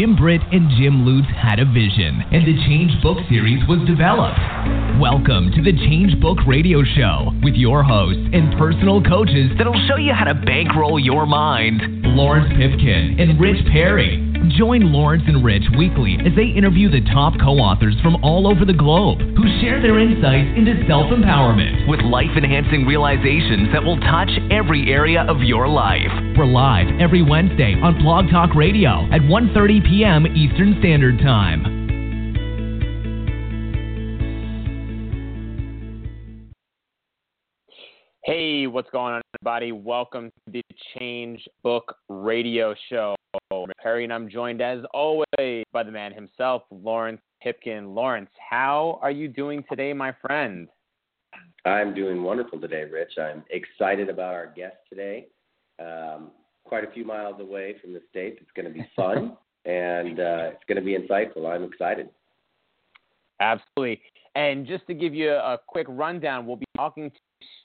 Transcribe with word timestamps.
Jim 0.00 0.16
Britt 0.16 0.40
and 0.50 0.70
Jim 0.80 1.04
Lutz 1.04 1.28
had 1.36 1.60
a 1.60 1.66
vision, 1.66 2.24
and 2.32 2.48
the 2.48 2.56
Change 2.64 2.90
Book 3.02 3.18
series 3.28 3.60
was 3.68 3.86
developed. 3.86 4.40
Welcome 4.98 5.52
to 5.52 5.60
the 5.60 5.76
Change 5.76 6.18
Book 6.22 6.38
Radio 6.46 6.82
Show 6.96 7.36
with 7.42 7.52
your 7.52 7.82
hosts 7.82 8.22
and 8.32 8.56
personal 8.56 9.02
coaches 9.02 9.50
that'll 9.58 9.76
show 9.86 9.96
you 9.96 10.14
how 10.14 10.24
to 10.24 10.32
bankroll 10.32 10.98
your 10.98 11.26
mind, 11.26 11.82
Larunce 12.16 12.48
Pipkin 12.56 13.20
and 13.20 13.38
Rich 13.38 13.60
Perry. 13.70 14.29
Join 14.48 14.88
Larunce 14.88 15.28
and 15.28 15.44
Rich 15.44 15.64
weekly 15.76 16.16
as 16.24 16.34
they 16.34 16.46
interview 16.46 16.88
the 16.88 17.02
top 17.12 17.34
co 17.38 17.60
authors 17.60 17.94
from 18.00 18.16
all 18.24 18.48
over 18.48 18.64
the 18.64 18.72
globe 18.72 19.18
who 19.36 19.60
share 19.60 19.82
their 19.82 19.98
insights 19.98 20.56
into 20.56 20.82
self 20.88 21.12
empowerment 21.12 21.86
with 21.86 22.00
life 22.00 22.32
enhancing 22.36 22.86
realizations 22.86 23.68
that 23.72 23.84
will 23.84 24.00
touch 24.00 24.30
every 24.50 24.90
area 24.90 25.26
of 25.28 25.42
your 25.42 25.68
life. 25.68 26.08
We're 26.38 26.46
live 26.46 26.88
every 26.98 27.22
Wednesday 27.22 27.76
on 27.82 27.98
Blog 27.98 28.30
Talk 28.30 28.54
Radio 28.54 29.04
at 29.12 29.20
1:30 29.20 29.84
p.m. 29.84 30.26
Eastern 30.26 30.76
Standard 30.80 31.18
Time. 31.18 31.79
Hey, 38.32 38.68
what's 38.68 38.88
going 38.90 39.14
on, 39.14 39.22
everybody? 39.34 39.72
Welcome 39.72 40.30
to 40.30 40.52
the 40.52 40.62
Change 40.96 41.44
Book 41.64 41.96
Radio 42.08 42.76
Show. 42.88 43.16
Perry, 43.82 44.04
and 44.04 44.12
I'm 44.12 44.30
joined 44.30 44.62
as 44.62 44.84
always 44.94 45.64
by 45.72 45.82
the 45.82 45.90
man 45.90 46.14
himself, 46.14 46.62
Larunce 46.70 47.18
Pipkin. 47.42 47.92
Larunce, 47.92 48.28
how 48.48 49.00
are 49.02 49.10
you 49.10 49.26
doing 49.26 49.64
today, 49.68 49.92
my 49.92 50.14
friend? 50.22 50.68
I'm 51.64 51.92
doing 51.92 52.22
wonderful 52.22 52.60
today, 52.60 52.84
Rich. 52.84 53.14
I'm 53.20 53.42
excited 53.50 54.08
about 54.08 54.32
our 54.32 54.52
guest 54.54 54.76
today. 54.88 55.26
Um, 55.80 56.30
quite 56.62 56.84
a 56.84 56.92
few 56.92 57.04
miles 57.04 57.40
away 57.40 57.78
from 57.82 57.92
the 57.92 58.00
States. 58.10 58.38
It's 58.40 58.52
going 58.54 58.72
to 58.72 58.72
be 58.72 58.88
fun 58.94 59.36
and 59.64 60.20
uh, 60.20 60.50
it's 60.52 60.62
going 60.68 60.76
to 60.76 60.84
be 60.84 60.96
insightful. 60.96 61.52
I'm 61.52 61.64
excited. 61.64 62.08
Absolutely. 63.40 64.00
And 64.36 64.68
just 64.68 64.86
to 64.86 64.94
give 64.94 65.14
you 65.14 65.32
a 65.32 65.58
quick 65.66 65.88
rundown, 65.88 66.46
we'll 66.46 66.54
be 66.54 66.66
talking 66.76 67.10
to 67.10 67.16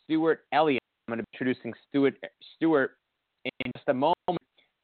Stuart 0.06 0.46
Elliott. 0.52 0.82
I'm 1.08 1.16
going 1.16 1.20
to 1.20 1.24
be 1.24 1.38
introducing 1.38 1.74
Stuart, 1.88 2.16
Stuart 2.56 2.98
in 3.46 3.72
just 3.76 3.88
a 3.88 3.94
moment. 3.94 4.16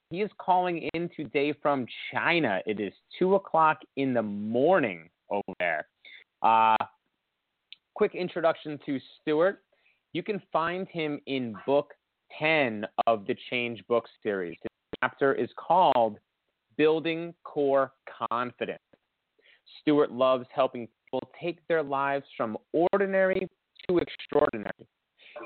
He 0.09 0.21
is 0.21 0.29
calling 0.39 0.89
in 0.93 1.09
today 1.15 1.53
from 1.61 1.85
China. 2.13 2.59
It 2.65 2.79
is 2.79 2.93
2 3.17 3.35
o'clock 3.35 3.79
in 3.95 4.13
the 4.13 4.21
morning 4.21 5.09
over 5.29 5.41
there. 5.59 5.87
Uh, 6.41 6.75
quick 7.95 8.13
introduction 8.13 8.79
to 8.85 8.99
Stuart. 9.21 9.63
You 10.13 10.23
can 10.23 10.41
find 10.51 10.87
him 10.89 11.21
in 11.27 11.55
book 11.65 11.93
10 12.37 12.85
of 13.07 13.25
the 13.25 13.35
Change 13.49 13.81
Book 13.87 14.05
series. 14.21 14.57
His 14.61 14.69
chapter 15.01 15.33
is 15.33 15.49
called 15.57 16.17
Building 16.77 17.33
Core 17.43 17.93
Confidence. 18.29 18.79
Stuart 19.79 20.11
loves 20.11 20.45
helping 20.53 20.87
people 21.05 21.29
take 21.41 21.59
their 21.67 21.83
lives 21.83 22.25
from 22.35 22.57
ordinary 22.73 23.47
to 23.87 23.99
extraordinary. 23.99 24.87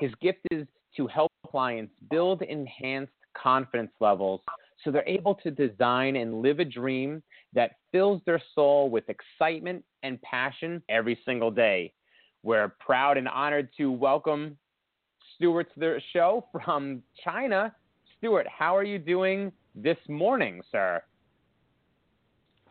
His 0.00 0.12
gift 0.20 0.40
is 0.50 0.66
to 0.96 1.06
help 1.06 1.32
clients 1.46 1.92
build 2.10 2.42
enhanced 2.42 3.12
confidence 3.34 3.92
levels 4.00 4.40
so 4.84 4.90
they're 4.90 5.08
able 5.08 5.34
to 5.36 5.50
design 5.50 6.16
and 6.16 6.42
live 6.42 6.60
a 6.60 6.64
dream 6.64 7.22
that 7.54 7.72
fills 7.92 8.20
their 8.26 8.42
soul 8.54 8.90
with 8.90 9.04
excitement 9.08 9.84
and 10.02 10.20
passion 10.22 10.82
every 10.88 11.18
single 11.24 11.50
day. 11.50 11.92
We're 12.42 12.68
proud 12.78 13.16
and 13.16 13.26
honored 13.28 13.68
to 13.78 13.90
welcome 13.90 14.56
Stuart 15.34 15.72
to 15.74 15.80
the 15.80 16.00
show 16.12 16.46
from 16.52 17.02
China. 17.24 17.74
Stuart, 18.18 18.46
how 18.46 18.76
are 18.76 18.84
you 18.84 18.98
doing 18.98 19.50
this 19.74 19.98
morning, 20.08 20.60
sir? 20.70 21.02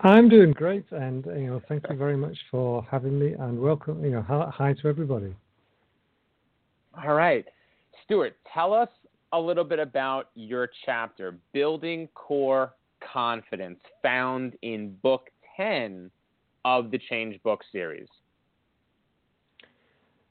I'm 0.02 0.30
doing 0.30 0.52
great, 0.52 0.86
and 0.91 1.25
you 1.25 1.47
know, 1.47 1.61
thank 1.67 1.86
you 1.89 1.95
very 1.95 2.17
much 2.17 2.38
for 2.52 2.86
having 2.89 3.17
me, 3.17 3.33
and 3.33 3.59
welcome. 3.59 4.03
You 4.03 4.11
know, 4.11 4.52
hi 4.53 4.73
to 4.81 4.88
everybody. 4.88 5.33
All 7.04 7.14
right, 7.14 7.45
Stuart, 8.04 8.38
tell 8.54 8.73
us 8.73 8.89
a 9.33 9.39
little 9.39 9.64
bit 9.64 9.80
about 9.80 10.30
your 10.36 10.70
chapter, 10.86 11.38
Building 11.54 12.08
Core 12.14 12.73
Confidence, 13.14 13.80
found 14.02 14.54
in 14.61 14.95
Book 15.04 15.30
Ten 15.58 16.10
of 16.64 16.92
the 16.92 17.00
Change 17.10 17.42
Book 17.44 17.61
series. 17.72 18.08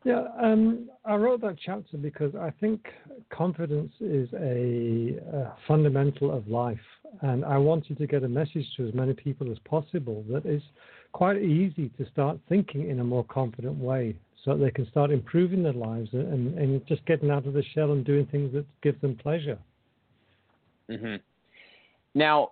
Yeah, 0.05 0.25
um, 0.41 0.91
I 1.05 1.15
wrote 1.17 1.41
that 1.43 1.57
chapter 1.65 1.97
because 1.97 2.35
I 2.35 2.51
think 2.61 2.87
confidence 3.31 3.93
is 4.01 4.29
a, 4.35 5.19
a, 5.35 5.57
fundamental 5.67 6.31
of 6.31 6.47
life, 6.47 6.79
and 7.23 7.43
I 7.43 7.57
wanted 7.57 7.97
to 7.99 8.07
get 8.07 8.23
a 8.23 8.29
message 8.29 8.67
to 8.77 8.87
as 8.87 8.93
many 8.93 9.15
people 9.15 9.51
as 9.51 9.59
possible 9.61 10.23
that 10.31 10.45
it's 10.45 10.65
quite 11.13 11.39
easy 11.43 11.89
to 11.97 12.07
start 12.11 12.39
thinking 12.51 12.91
in 12.91 13.01
a 13.01 13.05
more 13.05 13.25
confident 13.25 13.79
way, 13.79 14.15
so 14.44 14.56
they 14.56 14.71
can 14.71 14.87
start 14.91 15.10
improving 15.10 15.62
their 15.62 15.72
lives 15.72 16.10
and, 16.12 16.59
and 16.59 16.87
just 16.87 17.05
getting 17.06 17.31
out 17.31 17.47
of 17.47 17.55
the 17.55 17.65
shell 17.75 17.93
and 17.93 18.05
doing 18.05 18.27
things 18.27 18.53
that 18.53 18.66
give 18.82 19.00
them 19.00 19.16
pleasure. 19.16 19.59
Mm-hmm. 20.91 21.16
Now, 22.15 22.50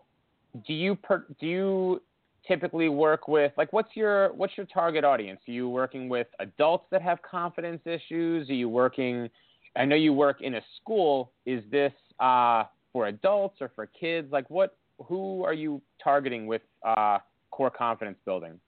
do 0.66 0.72
you 0.72 0.97
per, 0.97 1.26
do 1.38 1.47
you 1.47 2.02
typically 2.47 2.88
work 2.88 3.28
with 3.28 3.52
like 3.56 3.72
what's 3.72 3.94
your 3.94 4.32
what's 4.32 4.56
your 4.56 4.66
target 4.66 5.04
audience? 5.04 5.41
Are 5.47 5.52
you 5.52 5.69
working 5.69 6.08
with 6.08 6.26
adults 6.41 6.86
that 6.91 7.02
have 7.02 7.20
confidence 7.22 7.82
issues? 7.84 8.48
Are 8.48 8.54
you 8.54 8.69
working 8.69 9.28
i 9.75 9.86
know 9.86 9.97
you 9.97 10.12
work 10.12 10.42
in 10.42 10.54
a 10.54 10.60
school. 10.81 11.32
Is 11.47 11.62
this 11.70 11.92
uh, 12.20 12.64
for 12.92 13.06
adults 13.06 13.56
or 13.60 13.70
for 13.75 13.86
kids? 13.86 14.31
Like 14.32 14.48
what 14.50 14.76
who 15.06 15.44
are 15.44 15.54
you 15.54 15.81
targeting 16.02 16.47
with 16.47 16.62
uh, 16.86 17.19
core 17.50 17.70
confidence 17.70 18.19
building 18.25 18.58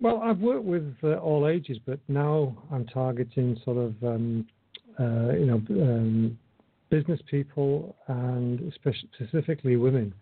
well 0.00 0.20
i've 0.22 0.38
worked 0.38 0.64
with 0.64 0.94
uh, 1.04 1.14
all 1.16 1.48
ages 1.48 1.78
but 1.86 1.98
now 2.08 2.56
i'm 2.72 2.86
targeting 2.86 3.60
sort 3.64 3.76
of 3.76 3.94
um, 4.02 4.46
uh, 4.98 5.32
you 5.32 5.46
know 5.46 5.62
um, 5.82 6.38
business 6.90 7.20
people 7.30 7.94
and 8.08 8.72
specifically 8.74 9.76
women 9.76 10.12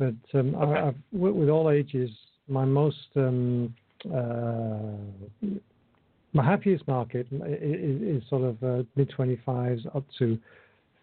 but 0.00 0.14
um, 0.32 0.54
okay. 0.54 0.80
I, 0.80 0.84
have 0.86 0.94
worked 1.12 1.36
with 1.36 1.50
all 1.50 1.70
ages. 1.70 2.10
My 2.48 2.64
most 2.64 2.96
um, 3.16 3.74
uh, 4.12 4.96
my 6.32 6.44
happiest 6.44 6.88
market 6.88 7.26
is, 7.30 8.22
is 8.22 8.28
sort 8.30 8.42
of 8.44 8.62
uh, 8.62 8.82
mid 8.96 9.10
25s 9.10 9.94
up 9.94 10.04
to 10.18 10.38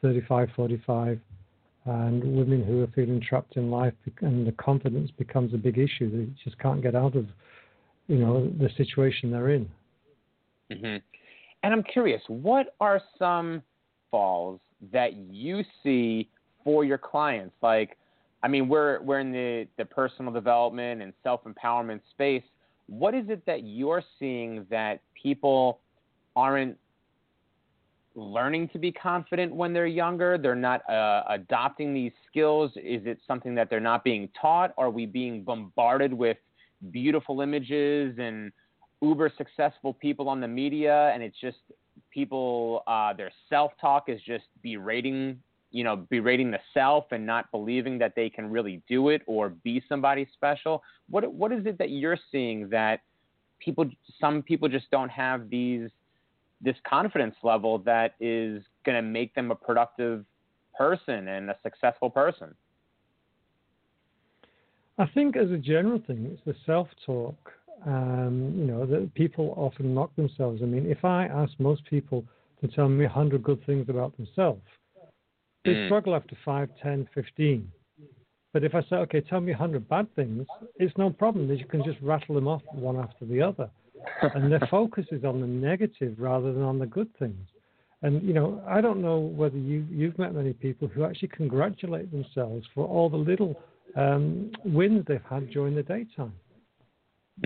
35, 0.01 0.49
45, 0.55 1.19
and 1.85 2.35
women 2.35 2.63
who 2.63 2.81
are 2.81 2.87
feeling 2.87 3.21
trapped 3.21 3.55
in 3.55 3.69
life 3.69 3.93
and 4.21 4.47
the 4.47 4.51
confidence 4.53 5.11
becomes 5.17 5.53
a 5.53 5.57
big 5.57 5.77
issue. 5.77 6.09
They 6.09 6.33
just 6.43 6.57
can't 6.59 6.81
get 6.81 6.95
out 6.95 7.15
of, 7.15 7.27
you 8.07 8.17
know, 8.17 8.51
the 8.59 8.69
situation 8.77 9.31
they're 9.31 9.49
in. 9.49 9.69
Mm-hmm. 10.71 10.97
And 11.63 11.73
I'm 11.73 11.83
curious, 11.83 12.21
what 12.27 12.75
are 12.79 13.01
some 13.17 13.61
falls 14.11 14.59
that 14.91 15.13
you 15.15 15.63
see 15.83 16.29
for 16.63 16.83
your 16.83 16.97
clients? 16.97 17.55
Like, 17.61 17.97
I 18.43 18.47
mean, 18.47 18.69
we're 18.69 19.01
we're 19.01 19.19
in 19.19 19.31
the 19.31 19.67
the 19.77 19.85
personal 19.85 20.31
development 20.31 21.01
and 21.01 21.13
self 21.23 21.41
empowerment 21.43 22.01
space. 22.11 22.43
What 22.87 23.13
is 23.13 23.25
it 23.29 23.45
that 23.45 23.63
you're 23.63 24.03
seeing 24.19 24.65
that 24.69 25.01
people 25.21 25.79
aren't 26.35 26.77
learning 28.15 28.69
to 28.69 28.79
be 28.79 28.91
confident 28.91 29.53
when 29.53 29.73
they're 29.73 29.87
younger? 29.87 30.37
They're 30.37 30.55
not 30.55 30.87
uh, 30.89 31.23
adopting 31.29 31.93
these 31.93 32.13
skills. 32.29 32.71
Is 32.77 33.01
it 33.05 33.19
something 33.27 33.55
that 33.55 33.69
they're 33.69 33.79
not 33.79 34.03
being 34.03 34.29
taught? 34.39 34.73
Are 34.77 34.89
we 34.89 35.05
being 35.05 35.43
bombarded 35.43 36.13
with 36.13 36.37
beautiful 36.91 37.41
images 37.41 38.15
and 38.19 38.51
uber 39.01 39.31
successful 39.37 39.93
people 39.93 40.29
on 40.29 40.41
the 40.41 40.47
media, 40.47 41.11
and 41.13 41.21
it's 41.21 41.39
just 41.39 41.57
people 42.11 42.83
uh, 42.87 43.13
their 43.13 43.31
self 43.49 43.71
talk 43.79 44.09
is 44.09 44.21
just 44.25 44.45
berating 44.61 45.39
you 45.71 45.83
know, 45.83 45.95
berating 46.09 46.51
the 46.51 46.59
self 46.73 47.05
and 47.11 47.25
not 47.25 47.51
believing 47.51 47.97
that 47.99 48.13
they 48.15 48.29
can 48.29 48.49
really 48.49 48.81
do 48.87 49.09
it 49.09 49.21
or 49.25 49.49
be 49.49 49.83
somebody 49.89 50.27
special? 50.33 50.81
What 51.09 51.31
what 51.33 51.51
is 51.51 51.65
it 51.65 51.77
that 51.77 51.89
you're 51.89 52.17
seeing 52.31 52.69
that 52.69 53.01
people 53.59 53.85
some 54.19 54.41
people 54.41 54.69
just 54.69 54.89
don't 54.91 55.09
have 55.09 55.49
these 55.49 55.89
this 56.61 56.75
confidence 56.87 57.35
level 57.43 57.79
that 57.79 58.15
is 58.19 58.63
going 58.85 58.95
to 58.95 59.01
make 59.01 59.35
them 59.35 59.51
a 59.51 59.55
productive 59.55 60.25
person 60.75 61.27
and 61.27 61.49
a 61.49 61.55
successful 61.63 62.09
person? 62.09 62.55
I 64.97 65.05
think 65.13 65.37
as 65.37 65.51
a 65.51 65.57
general 65.57 66.01
thing, 66.07 66.29
it's 66.31 66.41
the 66.45 66.55
self-talk. 66.65 67.35
Um, 67.85 68.53
you 68.57 68.65
know, 68.65 68.87
that 68.87 69.13
people 69.13 69.53
often 69.55 69.93
knock 69.93 70.15
themselves. 70.15 70.61
I 70.63 70.65
mean, 70.65 70.89
if 70.89 71.05
I 71.05 71.25
ask 71.25 71.53
most 71.59 71.85
people 71.85 72.25
to 72.59 72.67
tell 72.67 72.89
me 72.89 73.05
100 73.05 73.43
good 73.43 73.63
things 73.67 73.87
about 73.87 74.17
themselves, 74.17 74.63
they 75.63 75.73
mm. 75.73 75.87
struggle 75.87 76.15
after 76.15 76.35
5, 76.43 76.69
10, 76.81 77.07
15. 77.13 77.71
But 78.51 78.63
if 78.63 78.73
I 78.73 78.81
say, 78.89 78.95
okay, 78.95 79.21
tell 79.21 79.41
me 79.41 79.51
100 79.51 79.87
bad 79.87 80.13
things, 80.15 80.47
it's 80.77 80.97
no 80.97 81.11
problem. 81.11 81.51
You 81.51 81.65
can 81.65 81.83
just 81.83 81.99
rattle 82.01 82.33
them 82.33 82.47
off 82.47 82.63
one 82.73 82.97
after 82.97 83.25
the 83.25 83.41
other. 83.41 83.69
and 84.21 84.51
their 84.51 84.67
focus 84.71 85.05
is 85.11 85.23
on 85.23 85.41
the 85.41 85.47
negative 85.47 86.15
rather 86.17 86.51
than 86.51 86.63
on 86.63 86.79
the 86.79 86.87
good 86.87 87.15
things. 87.19 87.47
And, 88.01 88.23
you 88.23 88.33
know, 88.33 88.63
I 88.67 88.81
don't 88.81 89.01
know 89.01 89.19
whether 89.19 89.57
you, 89.57 89.85
you've 89.91 90.17
met 90.17 90.33
many 90.33 90.53
people 90.53 90.87
who 90.87 91.03
actually 91.03 91.29
congratulate 91.29 92.11
themselves 92.11 92.65
for 92.73 92.87
all 92.87 93.09
the 93.09 93.17
little 93.17 93.59
um, 93.97 94.51
wins 94.63 95.03
they've 95.07 95.21
had 95.29 95.49
during 95.49 95.75
the 95.75 95.83
daytime. 95.83 96.33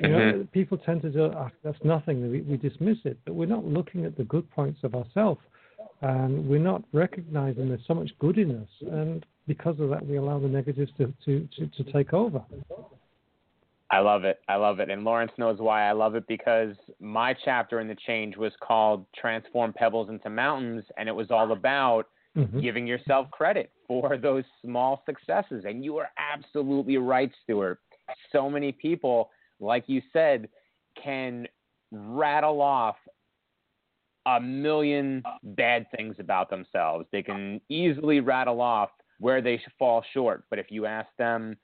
You 0.01 0.09
know, 0.09 0.17
Mm-hmm. 0.19 0.41
people 0.53 0.77
tend 0.77 1.01
to 1.01 1.09
do 1.09 1.31
ah, 1.35 1.49
that's 1.63 1.77
nothing. 1.83 2.31
We, 2.31 2.41
we 2.41 2.55
dismiss 2.57 2.97
it, 3.03 3.17
but 3.25 3.33
we're 3.33 3.45
not 3.45 3.65
looking 3.65 4.05
at 4.05 4.15
the 4.15 4.23
good 4.23 4.49
points 4.51 4.79
of 4.83 4.95
ourselves, 4.95 5.41
and 6.01 6.47
we're 6.47 6.59
not 6.59 6.81
recognizing 6.93 7.67
there's 7.67 7.85
so 7.87 7.95
much 7.95 8.11
good 8.19 8.37
in 8.37 8.51
us, 8.51 8.69
and 8.89 9.25
because 9.47 9.77
of 9.81 9.89
that, 9.89 10.05
we 10.05 10.15
allow 10.15 10.39
the 10.39 10.47
negatives 10.47 10.91
to 10.97 11.13
to, 11.25 11.47
to, 11.57 11.67
to 11.67 11.91
take 11.91 12.13
over. 12.13 12.41
I 13.89 13.99
love 13.99 14.23
it. 14.23 14.39
I 14.47 14.55
love 14.55 14.79
it. 14.79 14.89
And 14.89 15.03
Larunce 15.05 15.37
knows 15.37 15.59
why 15.59 15.89
I 15.89 15.91
love 15.91 16.15
it 16.15 16.25
because 16.25 16.73
my 17.01 17.35
chapter 17.43 17.81
in 17.81 17.89
the 17.89 17.97
change 18.07 18.37
was 18.37 18.53
called 18.61 19.05
Transform 19.13 19.73
Pebbles 19.73 20.07
into 20.07 20.29
Mountains, 20.29 20.85
and 20.97 21.09
it 21.09 21.15
was 21.15 21.29
all 21.29 21.51
about 21.51 22.07
Mhm. 22.37 22.61
giving 22.61 22.87
yourself 22.87 23.29
credit 23.31 23.71
for 23.87 24.17
those 24.17 24.45
small 24.61 25.03
successes. 25.05 25.65
And 25.65 25.83
you 25.83 25.97
are 25.97 26.09
absolutely 26.17 26.97
right, 26.97 27.31
Stuart. 27.43 27.79
So 28.31 28.49
many 28.49 28.71
people, 28.71 29.31
like 29.59 29.83
you 29.87 30.01
said, 30.13 30.49
can 31.01 31.47
rattle 31.91 32.61
off 32.61 32.95
a 34.25 34.39
million 34.39 35.23
bad 35.43 35.87
things 35.95 36.15
about 36.19 36.49
themselves. 36.49 37.05
They 37.11 37.23
can 37.23 37.59
easily 37.69 38.19
rattle 38.19 38.61
off 38.61 38.91
where 39.19 39.41
they 39.41 39.61
fall 39.77 40.03
short. 40.13 40.45
But 40.49 40.59
if 40.59 40.71
you 40.71 40.85
ask 40.85 41.09
them, 41.17 41.57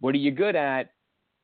what 0.00 0.14
are 0.14 0.18
you 0.18 0.30
good 0.30 0.54
at? 0.56 0.90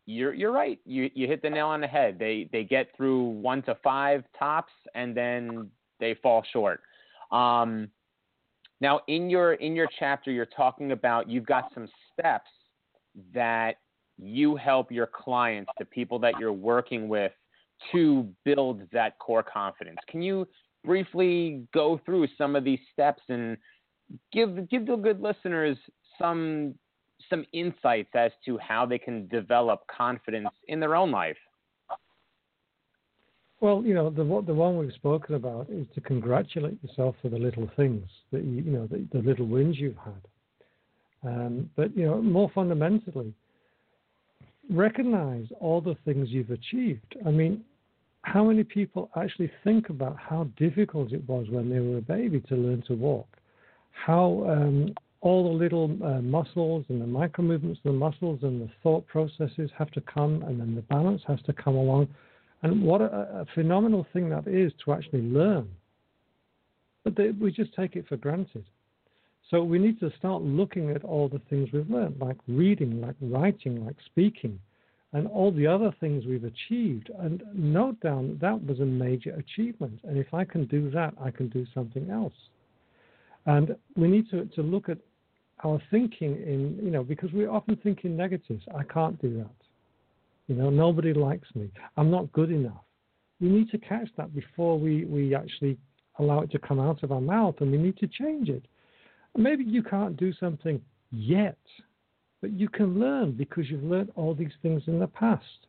You're 0.07 0.35
you're 0.35 0.53
right. 0.53 0.79
You 0.85 1.11
you 1.15 1.27
hit 1.27 1.43
the 1.43 1.51
nail 1.51 1.69
on 1.69 1.81
the 1.81 1.87
head. 1.87 2.19
They 2.19 2.49
they 2.53 2.65
get 2.65 2.89
through 2.97 3.23
one 3.25 3.63
to 3.63 3.77
five 3.83 4.25
tops 4.39 4.73
and 4.95 5.17
then 5.17 5.71
they 5.99 6.15
fall 6.23 6.45
short. 6.53 6.83
Um, 7.31 7.91
now 8.81 9.01
in 9.09 9.29
your 9.29 9.55
in 9.55 9.75
your 9.75 9.89
chapter, 9.99 10.31
you're 10.31 10.47
talking 10.47 10.93
about 10.93 11.29
you've 11.29 11.47
got 11.47 11.71
some 11.75 11.89
steps 12.13 12.51
that 13.35 13.77
you 14.19 14.57
help 14.57 14.91
your 14.93 15.07
clients, 15.07 15.71
the 15.79 15.85
people 15.85 16.19
that 16.21 16.35
you're 16.39 16.53
working 16.53 17.09
with, 17.09 17.33
to 17.93 18.29
build 18.45 18.83
that 18.93 19.19
core 19.19 19.43
confidence. 19.43 19.99
Can 20.09 20.23
you 20.23 20.47
briefly 20.85 21.67
go 21.75 22.01
through 22.05 22.27
some 22.39 22.57
of 22.57 22.65
these 22.65 22.79
steps 22.93 23.23
and 23.29 23.57
give 24.33 24.69
give 24.69 24.87
the 24.87 24.97
good 24.97 25.21
listeners 25.21 25.77
some 26.19 26.75
some 27.29 27.45
insights 27.53 28.11
as 28.15 28.33
to 28.45 28.59
how 28.59 28.87
they 28.87 28.99
can 28.99 29.29
develop 29.29 29.81
confidence 29.95 30.49
in 30.69 30.81
their 30.81 30.97
own 30.97 31.11
life? 31.11 31.37
Well, 33.61 33.83
you 33.85 33.95
know, 33.95 34.09
the 34.09 34.25
the 34.47 34.55
one 34.55 34.79
we've 34.79 34.93
spoken 34.95 35.35
about 35.35 35.69
is 35.69 35.87
to 35.95 36.01
congratulate 36.01 36.83
yourself 36.83 37.15
for 37.21 37.29
the 37.29 37.39
little 37.39 37.71
things 37.77 38.09
that 38.33 38.43
you, 38.43 38.63
you 38.63 38.71
know, 38.71 38.87
the, 38.87 39.07
the 39.13 39.19
little 39.19 39.47
wins 39.47 39.79
you've 39.79 39.97
had. 39.99 40.23
Um, 41.23 41.71
but 41.77 41.95
you 41.95 42.07
know, 42.07 42.23
more 42.23 42.51
fundamentally, 42.55 43.35
recognize 44.71 45.47
all 45.61 45.83
the 45.83 45.97
things 46.07 46.29
you've 46.31 46.51
achieved. 46.51 47.17
I 47.27 47.31
mean, 47.31 47.63
how 48.23 48.45
many 48.45 48.65
people 48.65 49.11
actually 49.15 49.51
think 49.63 49.91
about 49.91 50.17
how 50.17 50.45
difficult 50.57 51.13
it 51.13 51.29
was 51.29 51.47
when 51.51 51.69
they 51.69 51.81
were 51.81 51.99
a 51.99 52.03
baby 52.03 52.41
to 52.49 52.55
learn 52.55 52.83
to 52.87 52.95
walk? 52.95 53.29
How 53.93 54.47
um, 54.49 54.95
all 55.21 55.45
the 55.45 55.59
little 55.59 55.99
uh, 56.03 56.23
muscles 56.23 56.87
and 56.89 57.03
the 57.03 57.07
micro 57.07 57.45
movements 57.45 57.81
of 57.85 57.93
the 57.93 57.99
muscles 57.99 58.41
and 58.43 58.63
the 58.63 58.71
thought 58.83 59.07
processes 59.07 59.71
have 59.77 59.91
to 59.91 60.01
come, 60.01 60.43
and 60.45 60.59
then 60.59 60.75
the 60.75 60.83
balance 60.83 61.21
has 61.27 61.43
to 61.43 61.53
come 61.53 61.77
along. 61.77 62.09
And 62.63 62.83
what 62.83 63.01
a, 63.01 63.07
a 63.41 63.47
phenomenal 63.55 64.07
thing 64.13 64.29
that 64.31 64.47
is 64.47 64.73
to 64.85 64.93
actually 64.93 65.23
learn. 65.23 65.69
But 67.05 67.17
they, 67.17 67.31
we 67.31 67.51
just 67.51 67.75
take 67.75 67.97
it 67.97 68.07
for 68.09 68.17
granted. 68.17 68.65
So 69.51 69.65
we 69.65 69.79
need 69.79 69.99
to 70.01 70.13
start 70.19 70.43
looking 70.43 70.91
at 70.91 71.05
all 71.05 71.29
the 71.29 71.41
things 71.51 71.71
we've 71.73 71.91
learned, 71.91 72.21
like 72.21 72.37
reading, 72.47 73.01
like 73.01 73.17
writing, 73.21 73.85
like 73.85 73.97
speaking, 74.07 74.61
and 75.13 75.27
all 75.27 75.51
the 75.51 75.67
other 75.67 75.93
things 75.99 76.25
we've 76.27 76.45
achieved. 76.45 77.11
And 77.19 77.43
note 77.55 77.99
down 78.01 78.29
that 78.29 78.41
that 78.41 78.65
was 78.65 78.81
a 78.81 78.85
major 78.85 79.31
achievement. 79.35 79.99
And 80.05 80.17
if 80.17 80.33
I 80.33 80.45
can 80.45 80.67
do 80.67 80.91
that, 80.91 81.15
I 81.21 81.31
can 81.31 81.49
do 81.49 81.67
something 81.75 82.11
else. 82.11 82.35
And 83.47 83.75
we 83.97 84.07
need 84.07 84.31
to, 84.31 84.45
to 84.45 84.63
look 84.63 84.89
at 84.89 84.99
our 85.65 85.81
thinking 85.91 86.37
in, 86.37 86.79
you 86.83 86.91
know, 86.91 87.03
because 87.03 87.33
we 87.33 87.47
often 87.47 87.77
think 87.77 88.05
in 88.05 88.17
negatives. 88.17 88.63
I 88.77 88.85
can't 88.85 89.21
do 89.21 89.39
that. 89.39 89.70
You 90.51 90.57
know, 90.57 90.69
nobody 90.69 91.13
likes 91.15 91.47
me. 91.55 91.71
I'm 91.97 92.11
not 92.11 92.33
good 92.33 92.51
enough. 92.51 92.83
We 93.41 93.49
need 93.49 93.71
to 93.71 93.79
catch 93.79 94.09
that 94.17 94.35
before 94.35 94.81
we, 94.81 95.05
we 95.05 95.33
actually 95.33 95.79
allow 96.19 96.41
it 96.41 96.51
to 96.51 96.59
come 96.59 96.81
out 96.81 97.05
of 97.05 97.13
our 97.13 97.21
mouth, 97.21 97.55
and 97.61 97.71
we 97.71 97.79
need 97.79 97.97
to 97.99 98.09
change 98.09 98.49
it. 98.49 98.65
Maybe 99.37 99.63
you 99.63 99.85
can't 99.85 100.17
do 100.17 100.33
something 100.33 100.81
yet, 101.13 101.57
but 102.41 102.51
you 102.51 102.69
can 102.69 102.99
learn 102.99 103.31
because 103.31 103.71
you've 103.71 103.85
learned 103.85 104.11
all 104.17 104.35
these 104.35 104.51
things 104.61 104.83
in 104.89 104.99
the 104.99 105.07
past. 105.07 105.69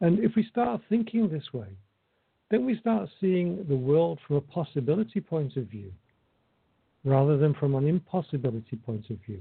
And 0.00 0.18
if 0.18 0.34
we 0.34 0.42
start 0.50 0.80
thinking 0.88 1.28
this 1.28 1.52
way, 1.52 1.68
then 2.50 2.66
we 2.66 2.80
start 2.80 3.08
seeing 3.20 3.64
the 3.68 3.76
world 3.76 4.18
from 4.26 4.36
a 4.36 4.40
possibility 4.40 5.20
point 5.20 5.56
of 5.56 5.66
view 5.66 5.92
rather 7.04 7.36
than 7.36 7.54
from 7.54 7.76
an 7.76 7.86
impossibility 7.86 8.74
point 8.74 9.08
of 9.08 9.18
view. 9.24 9.40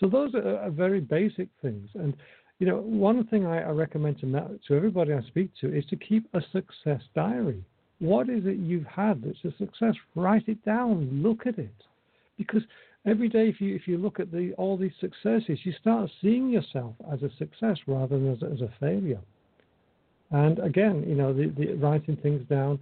So 0.00 0.08
those 0.08 0.34
are, 0.34 0.60
are 0.60 0.70
very 0.70 1.00
basic 1.00 1.48
things. 1.60 1.90
And 1.94 2.16
you 2.58 2.66
know, 2.66 2.78
one 2.78 3.26
thing 3.26 3.46
I, 3.46 3.62
I 3.62 3.70
recommend 3.70 4.20
to, 4.20 4.26
to 4.66 4.74
everybody 4.74 5.12
I 5.12 5.20
speak 5.28 5.50
to 5.60 5.74
is 5.74 5.84
to 5.86 5.96
keep 5.96 6.28
a 6.34 6.40
success 6.52 7.02
diary. 7.14 7.62
What 7.98 8.28
is 8.28 8.44
it 8.46 8.58
you've 8.58 8.86
had 8.86 9.22
that's 9.22 9.44
a 9.44 9.56
success? 9.58 9.94
Write 10.14 10.48
it 10.48 10.64
down. 10.64 11.08
Look 11.22 11.46
at 11.46 11.58
it, 11.58 11.74
because 12.36 12.62
every 13.06 13.28
day, 13.28 13.48
if 13.48 13.60
you 13.60 13.74
if 13.74 13.88
you 13.88 13.98
look 13.98 14.20
at 14.20 14.30
the 14.30 14.52
all 14.58 14.76
these 14.76 14.92
successes, 15.00 15.58
you 15.64 15.72
start 15.80 16.10
seeing 16.20 16.50
yourself 16.50 16.94
as 17.12 17.22
a 17.22 17.30
success 17.38 17.78
rather 17.86 18.18
than 18.18 18.32
as, 18.32 18.42
as 18.42 18.60
a 18.60 18.72
failure. 18.80 19.20
And 20.30 20.58
again, 20.58 21.04
you 21.06 21.14
know, 21.14 21.32
the, 21.32 21.46
the 21.56 21.74
writing 21.74 22.16
things 22.16 22.46
down. 22.48 22.78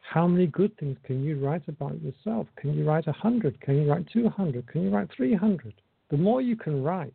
How 0.00 0.26
many 0.26 0.46
good 0.46 0.74
things 0.78 0.96
can 1.04 1.22
you 1.22 1.38
write 1.38 1.68
about 1.68 2.00
yourself? 2.02 2.46
Can 2.56 2.72
you 2.74 2.88
write 2.88 3.06
hundred? 3.06 3.60
Can 3.60 3.76
you 3.76 3.90
write 3.90 4.06
two 4.10 4.28
hundred? 4.30 4.66
Can 4.66 4.82
you 4.82 4.90
write 4.90 5.08
three 5.14 5.34
hundred? 5.34 5.74
The 6.10 6.16
more 6.16 6.40
you 6.40 6.56
can 6.56 6.82
write, 6.82 7.12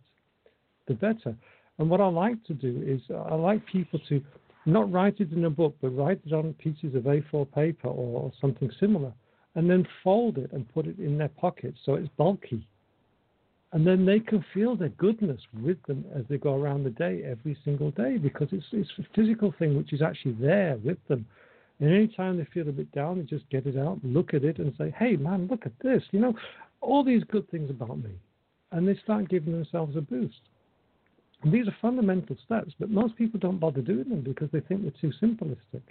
the 0.87 0.93
better. 0.93 1.35
And 1.79 1.89
what 1.89 2.01
I 2.01 2.07
like 2.07 2.43
to 2.45 2.53
do 2.53 2.83
is 2.85 3.01
I 3.09 3.35
like 3.35 3.65
people 3.65 3.99
to 4.09 4.21
not 4.65 4.91
write 4.91 5.19
it 5.19 5.31
in 5.31 5.45
a 5.45 5.49
book, 5.49 5.75
but 5.81 5.89
write 5.89 6.21
it 6.25 6.33
on 6.33 6.53
pieces 6.53 6.95
of 6.95 7.03
A4 7.03 7.51
paper 7.51 7.87
or 7.87 8.31
something 8.39 8.69
similar, 8.79 9.11
and 9.55 9.69
then 9.69 9.87
fold 10.03 10.37
it 10.37 10.51
and 10.53 10.71
put 10.73 10.87
it 10.87 10.99
in 10.99 11.17
their 11.17 11.29
pocket 11.29 11.73
so 11.83 11.95
it's 11.95 12.09
bulky. 12.17 12.65
And 13.73 13.87
then 13.87 14.05
they 14.05 14.19
can 14.19 14.45
feel 14.53 14.75
their 14.75 14.89
goodness 14.89 15.41
with 15.61 15.81
them 15.87 16.05
as 16.15 16.23
they 16.29 16.37
go 16.37 16.53
around 16.53 16.83
the 16.83 16.91
day 16.91 17.23
every 17.25 17.57
single 17.65 17.89
day 17.91 18.17
because 18.17 18.47
it's, 18.51 18.65
it's 18.71 18.89
a 18.99 19.03
physical 19.15 19.51
thing 19.57 19.75
which 19.75 19.93
is 19.93 20.01
actually 20.01 20.33
there 20.33 20.77
with 20.83 20.99
them. 21.07 21.25
And 21.79 21.89
anytime 21.89 22.37
they 22.37 22.47
feel 22.53 22.69
a 22.69 22.71
bit 22.71 22.91
down, 22.91 23.17
they 23.17 23.23
just 23.23 23.49
get 23.49 23.65
it 23.65 23.75
out, 23.75 23.99
look 24.03 24.35
at 24.35 24.43
it, 24.43 24.59
and 24.59 24.73
say, 24.77 24.93
hey, 24.97 25.15
man, 25.15 25.47
look 25.49 25.65
at 25.65 25.71
this. 25.81 26.03
You 26.11 26.19
know, 26.19 26.35
all 26.81 27.03
these 27.03 27.23
good 27.23 27.49
things 27.49 27.71
about 27.71 27.97
me. 27.97 28.11
And 28.71 28.87
they 28.87 28.95
start 29.03 29.27
giving 29.27 29.53
themselves 29.53 29.97
a 29.97 30.01
boost. 30.01 30.39
And 31.43 31.53
these 31.53 31.67
are 31.67 31.75
fundamental 31.81 32.37
steps, 32.45 32.73
but 32.79 32.89
most 32.89 33.15
people 33.17 33.39
don't 33.39 33.59
bother 33.59 33.81
doing 33.81 34.09
them 34.09 34.21
because 34.21 34.49
they 34.51 34.61
think 34.61 34.83
they're 34.83 34.91
too 35.01 35.11
simplistic. 35.21 35.81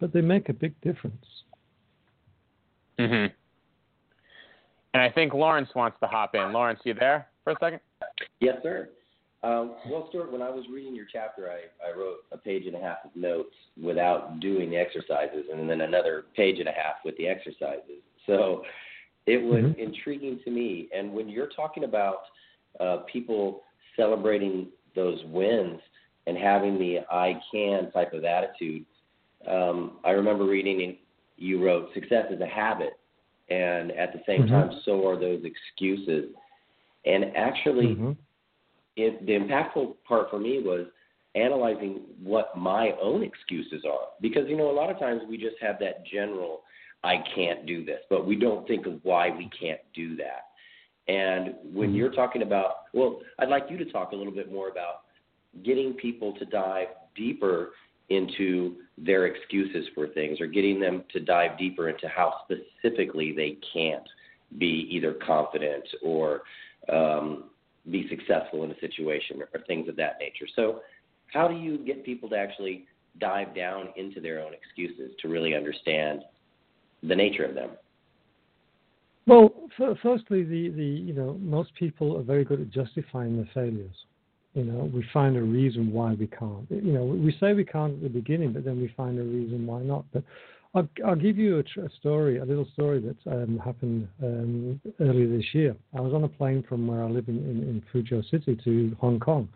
But 0.00 0.12
they 0.12 0.20
make 0.20 0.48
a 0.48 0.54
big 0.54 0.80
difference. 0.80 1.26
Mm-hmm. 2.98 3.32
And 4.94 5.02
I 5.02 5.10
think 5.10 5.32
Larunce 5.32 5.74
wants 5.74 5.98
to 6.00 6.06
hop 6.06 6.34
in. 6.34 6.40
Larunce, 6.40 6.80
you 6.84 6.94
there 6.94 7.28
for 7.44 7.52
a 7.52 7.56
second? 7.60 7.80
Yes, 8.40 8.56
sir. 8.62 8.88
Um, 9.42 9.76
well, 9.88 10.06
Stuart, 10.08 10.32
when 10.32 10.42
I 10.42 10.50
was 10.50 10.64
reading 10.72 10.96
your 10.96 11.06
chapter, 11.12 11.48
I, 11.50 11.86
I 11.86 11.96
wrote 11.96 12.18
a 12.32 12.38
page 12.38 12.66
and 12.66 12.74
a 12.74 12.80
half 12.80 12.98
of 13.04 13.14
notes 13.14 13.54
without 13.80 14.40
doing 14.40 14.70
the 14.70 14.76
exercises, 14.76 15.44
and 15.52 15.68
then 15.68 15.82
another 15.82 16.24
page 16.34 16.58
and 16.58 16.68
a 16.68 16.72
half 16.72 16.96
with 17.04 17.16
the 17.18 17.28
exercises. 17.28 18.02
So 18.26 18.64
it 19.26 19.40
was 19.40 19.62
Mhm. 19.62 19.78
intriguing 19.78 20.40
to 20.44 20.50
me. 20.50 20.88
And 20.92 21.12
when 21.12 21.28
you're 21.28 21.48
talking 21.48 21.84
about 21.84 22.22
uh, 22.80 22.98
people 23.10 23.62
celebrating 23.96 24.68
those 24.94 25.18
wins 25.26 25.80
and 26.26 26.36
having 26.36 26.78
the 26.78 27.00
I 27.10 27.40
can 27.52 27.90
type 27.92 28.12
of 28.12 28.24
attitude, 28.24 28.84
um, 29.46 29.98
I 30.04 30.10
remember 30.10 30.44
reading 30.44 30.82
and 30.82 30.96
you 31.36 31.64
wrote 31.64 31.92
success 31.94 32.26
is 32.30 32.40
a 32.40 32.46
habit, 32.46 32.98
and 33.48 33.92
at 33.92 34.12
the 34.12 34.20
same 34.26 34.42
Mhm. 34.42 34.50
time, 34.50 34.80
so 34.84 35.06
are 35.08 35.16
those 35.18 35.44
excuses. 35.44 36.34
And 37.04 37.36
actually, 37.36 37.94
Mhm. 37.94 38.16
it, 38.96 39.24
the 39.26 39.32
impactful 39.32 39.96
part 40.04 40.30
for 40.30 40.38
me 40.38 40.60
was 40.60 40.86
analyzing 41.34 42.00
what 42.22 42.56
my 42.56 42.92
own 43.00 43.22
excuses 43.22 43.84
are 43.84 44.08
because 44.20 44.48
you 44.48 44.56
know 44.56 44.70
a 44.70 44.72
lot 44.72 44.90
of 44.90 44.98
times 44.98 45.22
we 45.28 45.36
just 45.36 45.56
have 45.60 45.78
that 45.78 46.04
general 46.06 46.64
I 47.04 47.18
can't 47.34 47.64
do 47.64 47.84
this, 47.84 48.00
but 48.10 48.26
we 48.26 48.34
don't 48.34 48.66
think 48.66 48.86
of 48.86 48.98
why 49.04 49.30
we 49.30 49.48
can't 49.58 49.80
do 49.94 50.16
that. 50.16 50.47
And 51.08 51.54
when 51.72 51.92
Mhm. 51.92 51.96
you're 51.96 52.10
talking 52.10 52.42
about, 52.42 52.92
well, 52.92 53.22
I'd 53.38 53.48
like 53.48 53.70
you 53.70 53.78
to 53.78 53.84
talk 53.86 54.12
a 54.12 54.16
little 54.16 54.32
bit 54.32 54.52
more 54.52 54.68
about 54.68 55.02
getting 55.62 55.94
people 55.94 56.32
to 56.34 56.44
dive 56.44 56.88
deeper 57.14 57.72
into 58.10 58.76
their 58.96 59.26
excuses 59.26 59.88
for 59.94 60.08
things 60.08 60.40
or 60.40 60.46
getting 60.46 60.80
them 60.80 61.04
to 61.12 61.20
dive 61.20 61.58
deeper 61.58 61.88
into 61.88 62.08
how 62.08 62.42
specifically 62.44 63.32
they 63.32 63.58
can't 63.72 64.08
be 64.58 64.86
either 64.90 65.12
confident 65.12 65.84
or 66.02 66.42
um, 66.88 67.44
be 67.90 68.08
successful 68.08 68.64
in 68.64 68.70
a 68.70 68.78
situation 68.80 69.42
or 69.42 69.60
things 69.66 69.88
of 69.88 69.96
that 69.96 70.18
nature. 70.18 70.46
So, 70.54 70.82
how 71.32 71.46
do 71.46 71.54
you 71.54 71.76
get 71.78 72.04
people 72.04 72.28
to 72.30 72.36
actually 72.36 72.86
dive 73.18 73.54
down 73.54 73.90
into 73.96 74.20
their 74.20 74.40
own 74.40 74.52
excuses 74.54 75.14
to 75.20 75.28
really 75.28 75.54
understand 75.54 76.22
the 77.02 77.14
nature 77.14 77.44
of 77.44 77.54
them? 77.54 77.70
Well, 79.28 79.52
firstly, 80.02 80.42
the, 80.42 80.70
the 80.70 80.84
you 80.84 81.12
know 81.12 81.34
most 81.34 81.74
people 81.74 82.16
are 82.16 82.22
very 82.22 82.44
good 82.44 82.62
at 82.62 82.70
justifying 82.70 83.36
their 83.36 83.48
failures. 83.52 83.94
You 84.54 84.64
know, 84.64 84.90
we 84.92 85.04
find 85.12 85.36
a 85.36 85.42
reason 85.42 85.92
why 85.92 86.14
we 86.14 86.26
can't. 86.28 86.66
You 86.70 86.92
know, 86.92 87.04
we 87.04 87.36
say 87.38 87.52
we 87.52 87.66
can't 87.66 87.92
at 87.92 88.02
the 88.02 88.08
beginning, 88.08 88.54
but 88.54 88.64
then 88.64 88.80
we 88.80 88.92
find 88.96 89.18
a 89.18 89.22
reason 89.22 89.66
why 89.66 89.82
not. 89.82 90.06
But 90.14 90.24
I'll, 90.74 90.88
I'll 91.06 91.14
give 91.14 91.36
you 91.36 91.58
a, 91.58 91.80
a, 91.80 91.90
story, 92.00 92.38
a 92.38 92.44
little 92.44 92.66
story 92.72 93.00
that 93.00 93.30
um, 93.30 93.58
happened 93.62 94.08
um, 94.22 94.80
earlier 94.98 95.28
this 95.28 95.44
year. 95.52 95.76
I 95.94 96.00
was 96.00 96.14
on 96.14 96.24
a 96.24 96.28
plane 96.28 96.64
from 96.66 96.86
where 96.86 97.04
I 97.04 97.08
live 97.08 97.28
in, 97.28 97.36
in, 97.36 97.62
in 97.62 97.82
Fuzhou 97.92 98.28
City 98.30 98.58
to 98.64 98.96
Hong 98.98 99.20
Kong. 99.20 99.48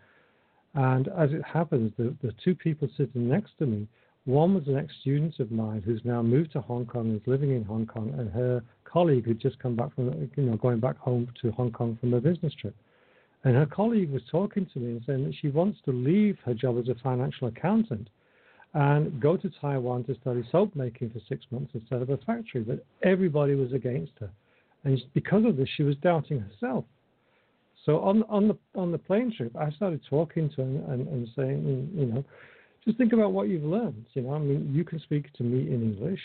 And 0.75 1.07
as 1.07 1.31
it 1.31 1.43
happens, 1.43 1.91
the, 1.97 2.15
the 2.21 2.31
two 2.43 2.53
people 2.53 2.87
sitting 2.95 3.27
next 3.27 3.51
to 3.59 3.65
me, 3.65 3.87
one 4.25 4.53
was 4.53 4.67
an 4.67 4.77
ex 4.77 4.93
student 5.01 5.39
of 5.39 5.51
mine 5.51 5.81
who's 5.83 6.01
now 6.05 6.21
moved 6.21 6.53
to 6.53 6.61
Hong 6.61 6.85
Kong 6.85 7.13
is 7.13 7.21
living 7.25 7.55
in 7.55 7.63
Hong 7.65 7.85
Kong, 7.85 8.13
and 8.17 8.31
her 8.31 8.63
colleague 8.93 9.25
who'd 9.25 9.41
just 9.41 9.57
come 9.57 9.75
back 9.75 9.93
from, 9.95 10.29
you 10.37 10.43
know, 10.43 10.55
going 10.55 10.79
back 10.79 10.97
home 10.99 11.27
to 11.41 11.51
Hong 11.51 11.71
Kong 11.71 11.97
from 11.99 12.13
a 12.13 12.21
business 12.21 12.53
trip. 12.61 12.75
And 13.43 13.55
her 13.55 13.65
colleague 13.65 14.11
was 14.11 14.21
talking 14.31 14.67
to 14.73 14.79
me 14.79 14.91
and 14.91 15.01
saying 15.05 15.23
that 15.25 15.33
she 15.41 15.49
wants 15.49 15.79
to 15.85 15.91
leave 15.91 16.37
her 16.45 16.53
job 16.53 16.77
as 16.77 16.87
a 16.87 16.95
financial 17.01 17.47
accountant 17.47 18.07
and 18.75 19.19
go 19.19 19.35
to 19.35 19.49
Taiwan 19.59 20.03
to 20.05 20.15
study 20.21 20.43
soap 20.51 20.75
making 20.75 21.09
for 21.09 21.19
six 21.27 21.45
months 21.51 21.71
instead 21.73 22.01
of 22.01 22.09
a 22.09 22.17
factory. 22.17 22.61
But 22.61 22.85
everybody 23.01 23.55
was 23.55 23.73
against 23.73 24.13
her. 24.19 24.29
And 24.83 25.01
because 25.13 25.43
of 25.45 25.57
this, 25.57 25.69
she 25.75 25.83
was 25.83 25.95
doubting 25.97 26.39
herself. 26.39 26.85
So 27.85 27.99
on, 27.99 28.23
on, 28.29 28.47
the, 28.47 28.57
on 28.75 28.91
the 28.91 28.97
plane 28.97 29.33
trip, 29.35 29.55
I 29.57 29.71
started 29.71 30.01
talking 30.09 30.49
to 30.51 30.55
her 30.57 30.61
and, 30.63 30.87
and, 30.87 31.07
and 31.07 31.27
saying, 31.35 31.89
you 31.95 32.05
know, 32.05 32.23
just 32.85 32.97
think 32.97 33.13
about 33.13 33.33
what 33.33 33.49
you've 33.49 33.63
learned. 33.63 34.05
You 34.13 34.21
know, 34.21 34.33
I 34.33 34.39
mean, 34.39 34.71
you 34.73 34.83
can 34.83 34.99
speak 35.01 35.31
to 35.33 35.43
me 35.43 35.73
in 35.73 35.81
English. 35.81 36.19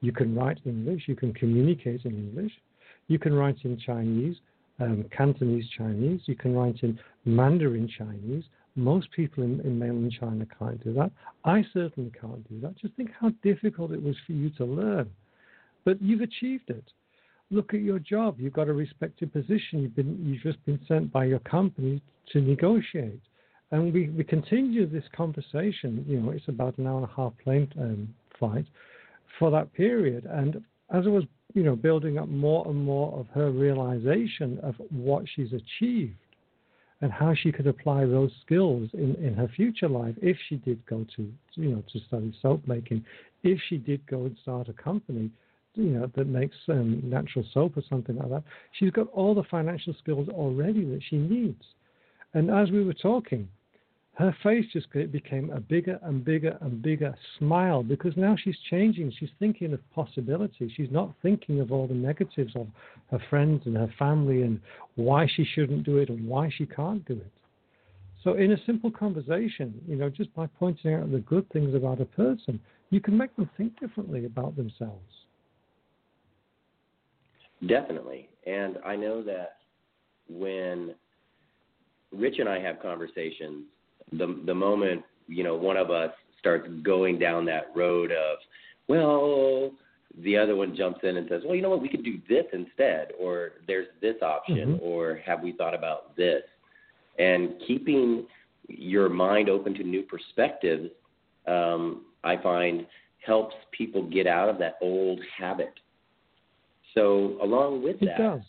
You 0.00 0.12
can 0.12 0.34
write 0.34 0.58
English, 0.64 1.04
you 1.06 1.16
can 1.16 1.32
communicate 1.34 2.04
in 2.04 2.12
English, 2.12 2.52
you 3.08 3.18
can 3.18 3.34
write 3.34 3.56
in 3.64 3.78
Chinese, 3.78 4.36
um, 4.80 5.04
Cantonese 5.16 5.68
Chinese, 5.76 6.20
you 6.26 6.36
can 6.36 6.54
write 6.54 6.82
in 6.82 6.98
Mandarin 7.24 7.88
Chinese. 7.88 8.44
Most 8.76 9.10
people 9.10 9.42
in, 9.42 9.60
in 9.62 9.76
mainland 9.76 10.14
China 10.20 10.46
can't 10.56 10.82
do 10.84 10.92
that. 10.94 11.10
I 11.44 11.64
certainly 11.72 12.12
can't 12.20 12.48
do 12.48 12.60
that. 12.60 12.76
Just 12.76 12.94
think 12.94 13.10
how 13.18 13.32
difficult 13.42 13.90
it 13.90 14.00
was 14.00 14.14
for 14.24 14.32
you 14.32 14.50
to 14.50 14.64
learn. 14.64 15.10
But 15.84 16.00
you've 16.00 16.20
achieved 16.20 16.70
it. 16.70 16.84
Look 17.50 17.74
at 17.74 17.80
your 17.80 17.98
job. 17.98 18.36
You've 18.38 18.52
got 18.52 18.68
a 18.68 18.72
respected 18.72 19.32
position. 19.32 19.80
You've 19.80 19.96
been 19.96 20.22
you've 20.24 20.42
just 20.42 20.64
been 20.64 20.78
sent 20.86 21.10
by 21.10 21.24
your 21.24 21.38
company 21.40 22.00
to 22.32 22.40
negotiate. 22.40 23.22
And 23.70 23.92
we, 23.92 24.10
we 24.10 24.22
continue 24.22 24.86
this 24.86 25.04
conversation. 25.16 26.04
You 26.06 26.20
know, 26.20 26.30
it's 26.30 26.46
about 26.46 26.78
an 26.78 26.86
hour 26.86 26.98
and 26.98 27.06
a 27.06 27.14
half 27.16 27.32
plane 27.42 27.72
um, 27.80 28.14
flight 28.38 28.66
for 29.38 29.50
that 29.50 29.72
period. 29.72 30.24
And 30.26 30.56
as 30.92 31.04
I 31.06 31.10
was, 31.10 31.24
you 31.54 31.62
know, 31.62 31.76
building 31.76 32.18
up 32.18 32.28
more 32.28 32.66
and 32.66 32.76
more 32.76 33.18
of 33.18 33.26
her 33.28 33.50
realization 33.50 34.58
of 34.62 34.74
what 34.90 35.24
she's 35.34 35.52
achieved 35.52 36.16
and 37.00 37.12
how 37.12 37.34
she 37.34 37.52
could 37.52 37.66
apply 37.66 38.04
those 38.04 38.30
skills 38.44 38.90
in, 38.92 39.14
in 39.16 39.34
her 39.34 39.48
future 39.54 39.88
life 39.88 40.14
if 40.20 40.36
she 40.48 40.56
did 40.56 40.84
go 40.86 41.06
to, 41.16 41.32
you 41.54 41.70
know, 41.70 41.82
to 41.92 42.00
study 42.08 42.34
soap 42.42 42.60
making, 42.66 43.04
if 43.44 43.58
she 43.68 43.76
did 43.76 44.04
go 44.06 44.24
and 44.24 44.36
start 44.42 44.68
a 44.68 44.72
company, 44.72 45.30
you 45.74 45.90
know, 45.90 46.10
that 46.16 46.26
makes 46.26 46.56
um, 46.68 47.00
natural 47.04 47.44
soap 47.54 47.76
or 47.76 47.82
something 47.88 48.16
like 48.16 48.30
that, 48.30 48.42
she's 48.72 48.90
got 48.90 49.06
all 49.12 49.34
the 49.34 49.44
financial 49.44 49.94
skills 50.02 50.28
already 50.28 50.84
that 50.84 51.00
she 51.08 51.16
needs. 51.16 51.62
And 52.34 52.50
as 52.50 52.70
we 52.70 52.84
were 52.84 52.94
talking, 52.94 53.48
her 54.18 54.36
face 54.42 54.64
just 54.72 54.90
became 55.12 55.50
a 55.50 55.60
bigger 55.60 55.96
and 56.02 56.24
bigger 56.24 56.58
and 56.60 56.82
bigger 56.82 57.14
smile 57.38 57.84
because 57.84 58.12
now 58.16 58.34
she's 58.36 58.56
changing. 58.68 59.12
She's 59.16 59.30
thinking 59.38 59.72
of 59.72 59.80
possibilities. 59.94 60.72
She's 60.76 60.90
not 60.90 61.14
thinking 61.22 61.60
of 61.60 61.70
all 61.70 61.86
the 61.86 61.94
negatives 61.94 62.52
of 62.56 62.66
her 63.12 63.20
friends 63.30 63.62
and 63.64 63.76
her 63.76 63.92
family 63.96 64.42
and 64.42 64.60
why 64.96 65.28
she 65.36 65.44
shouldn't 65.54 65.84
do 65.84 65.98
it 65.98 66.08
and 66.08 66.26
why 66.26 66.50
she 66.58 66.66
can't 66.66 67.06
do 67.06 67.14
it. 67.14 67.30
So, 68.24 68.34
in 68.34 68.50
a 68.50 68.56
simple 68.66 68.90
conversation, 68.90 69.80
you 69.86 69.94
know, 69.94 70.10
just 70.10 70.34
by 70.34 70.48
pointing 70.58 70.94
out 70.94 71.12
the 71.12 71.20
good 71.20 71.48
things 71.52 71.76
about 71.76 72.00
a 72.00 72.04
person, 72.04 72.58
you 72.90 73.00
can 73.00 73.16
make 73.16 73.34
them 73.36 73.48
think 73.56 73.78
differently 73.78 74.24
about 74.24 74.56
themselves. 74.56 74.98
Definitely. 77.68 78.28
And 78.48 78.78
I 78.84 78.96
know 78.96 79.22
that 79.22 79.58
when 80.28 80.96
Rich 82.10 82.40
and 82.40 82.48
I 82.48 82.58
have 82.58 82.82
conversations, 82.82 83.66
the 84.12 84.40
the 84.46 84.54
moment 84.54 85.02
you 85.26 85.44
know 85.44 85.54
one 85.54 85.76
of 85.76 85.90
us 85.90 86.10
starts 86.38 86.68
going 86.82 87.18
down 87.18 87.44
that 87.44 87.66
road 87.74 88.10
of 88.12 88.38
well 88.88 89.72
the 90.22 90.36
other 90.36 90.56
one 90.56 90.76
jumps 90.76 91.00
in 91.02 91.16
and 91.16 91.28
says 91.28 91.42
well 91.44 91.54
you 91.54 91.62
know 91.62 91.70
what 91.70 91.82
we 91.82 91.88
could 91.88 92.04
do 92.04 92.18
this 92.28 92.44
instead 92.52 93.08
or 93.18 93.52
there's 93.66 93.88
this 94.00 94.16
option 94.22 94.74
mm-hmm. 94.74 94.84
or 94.84 95.20
have 95.24 95.42
we 95.42 95.52
thought 95.52 95.74
about 95.74 96.16
this 96.16 96.42
and 97.18 97.54
keeping 97.66 98.26
your 98.68 99.08
mind 99.08 99.48
open 99.48 99.74
to 99.74 99.82
new 99.82 100.02
perspectives 100.02 100.90
um, 101.46 102.04
i 102.24 102.36
find 102.42 102.86
helps 103.24 103.54
people 103.76 104.08
get 104.08 104.26
out 104.26 104.48
of 104.48 104.58
that 104.58 104.76
old 104.80 105.20
habit 105.36 105.72
so 106.94 107.38
along 107.42 107.82
with 107.82 107.96
it 108.00 108.06
that 108.06 108.18
does. 108.18 108.42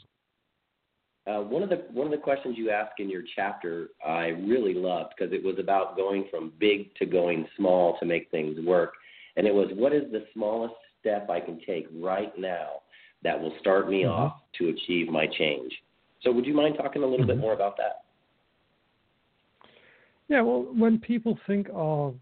Uh, 1.27 1.41
one 1.41 1.61
of 1.61 1.69
the 1.69 1.83
one 1.91 2.07
of 2.07 2.11
the 2.11 2.17
questions 2.17 2.55
you 2.57 2.71
ask 2.71 2.91
in 2.99 3.09
your 3.09 3.23
chapter 3.35 3.89
I 4.05 4.27
really 4.27 4.73
loved 4.73 5.13
because 5.15 5.33
it 5.33 5.43
was 5.43 5.59
about 5.59 5.95
going 5.95 6.27
from 6.31 6.53
big 6.59 6.95
to 6.95 7.05
going 7.05 7.47
small 7.55 7.97
to 7.99 8.05
make 8.05 8.31
things 8.31 8.57
work, 8.65 8.93
and 9.35 9.45
it 9.45 9.53
was 9.53 9.69
what 9.73 9.93
is 9.93 10.11
the 10.11 10.25
smallest 10.33 10.75
step 10.99 11.29
I 11.29 11.39
can 11.39 11.59
take 11.65 11.87
right 11.93 12.31
now 12.37 12.81
that 13.23 13.39
will 13.39 13.53
start 13.59 13.89
me 13.89 14.03
mm-hmm. 14.03 14.11
off 14.11 14.37
to 14.57 14.69
achieve 14.69 15.09
my 15.09 15.27
change. 15.27 15.71
So, 16.23 16.31
would 16.31 16.45
you 16.45 16.53
mind 16.53 16.75
talking 16.77 17.03
a 17.03 17.05
little 17.05 17.25
mm-hmm. 17.25 17.35
bit 17.35 17.37
more 17.37 17.53
about 17.53 17.77
that? 17.77 18.03
Yeah, 20.29 20.41
well, 20.41 20.67
when 20.75 20.99
people 20.99 21.37
think 21.47 21.67
of 21.73 22.15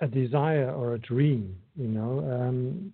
a 0.00 0.06
desire 0.06 0.70
or 0.70 0.94
a 0.94 0.98
dream, 0.98 1.56
you 1.76 1.88
know, 1.88 2.18
um, 2.30 2.92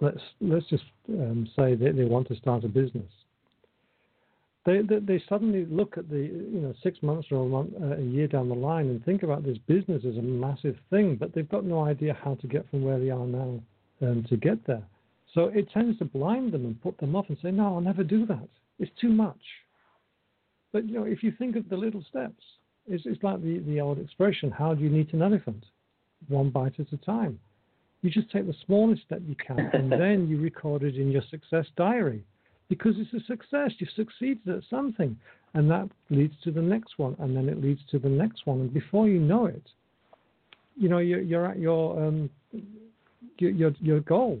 let's 0.00 0.20
let's 0.40 0.66
just 0.68 0.84
um, 1.10 1.48
say 1.56 1.74
that 1.74 1.96
they 1.96 2.04
want 2.04 2.28
to 2.28 2.36
start 2.36 2.64
a 2.64 2.68
business 2.68 3.10
they, 4.68 4.82
they, 4.82 4.98
they 4.98 5.22
suddenly 5.28 5.64
look 5.70 5.96
at 5.96 6.10
the 6.10 6.18
you 6.18 6.60
know 6.60 6.74
six 6.82 7.02
months 7.02 7.28
or 7.30 7.44
a, 7.44 7.48
month, 7.48 7.70
uh, 7.80 7.96
a 7.96 8.02
year 8.02 8.28
down 8.28 8.50
the 8.50 8.54
line 8.54 8.86
and 8.86 9.02
think 9.04 9.22
about 9.22 9.42
this 9.42 9.56
business 9.66 10.02
as 10.06 10.16
a 10.18 10.22
massive 10.22 10.76
thing, 10.90 11.16
but 11.16 11.34
they've 11.34 11.48
got 11.48 11.64
no 11.64 11.84
idea 11.84 12.16
how 12.22 12.34
to 12.34 12.46
get 12.46 12.68
from 12.70 12.82
where 12.82 12.98
they 12.98 13.10
are 13.10 13.26
now 13.26 13.60
um, 14.02 14.24
to 14.28 14.36
get 14.36 14.64
there. 14.66 14.82
So 15.34 15.44
it 15.54 15.70
tends 15.72 15.98
to 15.98 16.04
blind 16.04 16.52
them 16.52 16.66
and 16.66 16.80
put 16.82 16.98
them 16.98 17.16
off 17.16 17.26
and 17.28 17.38
say, 17.42 17.50
no, 17.50 17.74
I'll 17.74 17.80
never 17.80 18.04
do 18.04 18.26
that. 18.26 18.48
It's 18.78 18.90
too 19.00 19.08
much. 19.08 19.40
But 20.72 20.86
you 20.86 20.94
know, 20.94 21.04
if 21.04 21.22
you 21.22 21.32
think 21.38 21.56
of 21.56 21.68
the 21.68 21.76
little 21.76 22.04
steps, 22.08 22.42
it's, 22.86 23.04
it's 23.06 23.22
like 23.22 23.42
the, 23.42 23.60
the 23.60 23.80
old 23.80 23.98
expression, 23.98 24.50
how 24.50 24.74
do 24.74 24.84
you 24.84 24.94
eat 24.94 25.14
an 25.14 25.22
elephant? 25.22 25.64
One 26.28 26.50
bite 26.50 26.78
at 26.78 26.92
a 26.92 26.96
time. 26.98 27.38
You 28.02 28.10
just 28.10 28.30
take 28.30 28.46
the 28.46 28.54
smallest 28.66 29.02
step 29.02 29.22
you 29.26 29.34
can, 29.34 29.58
and 29.72 29.90
then 29.90 30.28
you 30.28 30.40
record 30.40 30.82
it 30.82 30.96
in 30.96 31.10
your 31.10 31.22
success 31.30 31.66
diary 31.76 32.22
because 32.68 32.94
it's 32.98 33.12
a 33.14 33.26
success. 33.26 33.72
You've 33.78 33.90
succeeded 33.96 34.48
at 34.48 34.62
something, 34.68 35.16
and 35.54 35.70
that 35.70 35.88
leads 36.10 36.34
to 36.44 36.50
the 36.50 36.60
next 36.62 36.98
one, 36.98 37.16
and 37.18 37.36
then 37.36 37.48
it 37.48 37.62
leads 37.62 37.80
to 37.90 37.98
the 37.98 38.08
next 38.08 38.46
one, 38.46 38.60
and 38.60 38.72
before 38.72 39.08
you 39.08 39.20
know 39.20 39.46
it, 39.46 39.62
you 40.76 40.88
know 40.88 40.98
you're, 40.98 41.20
you're 41.20 41.46
at 41.46 41.58
your, 41.58 42.02
um, 42.02 42.30
your 43.38 43.72
your 43.80 44.00
goal. 44.00 44.40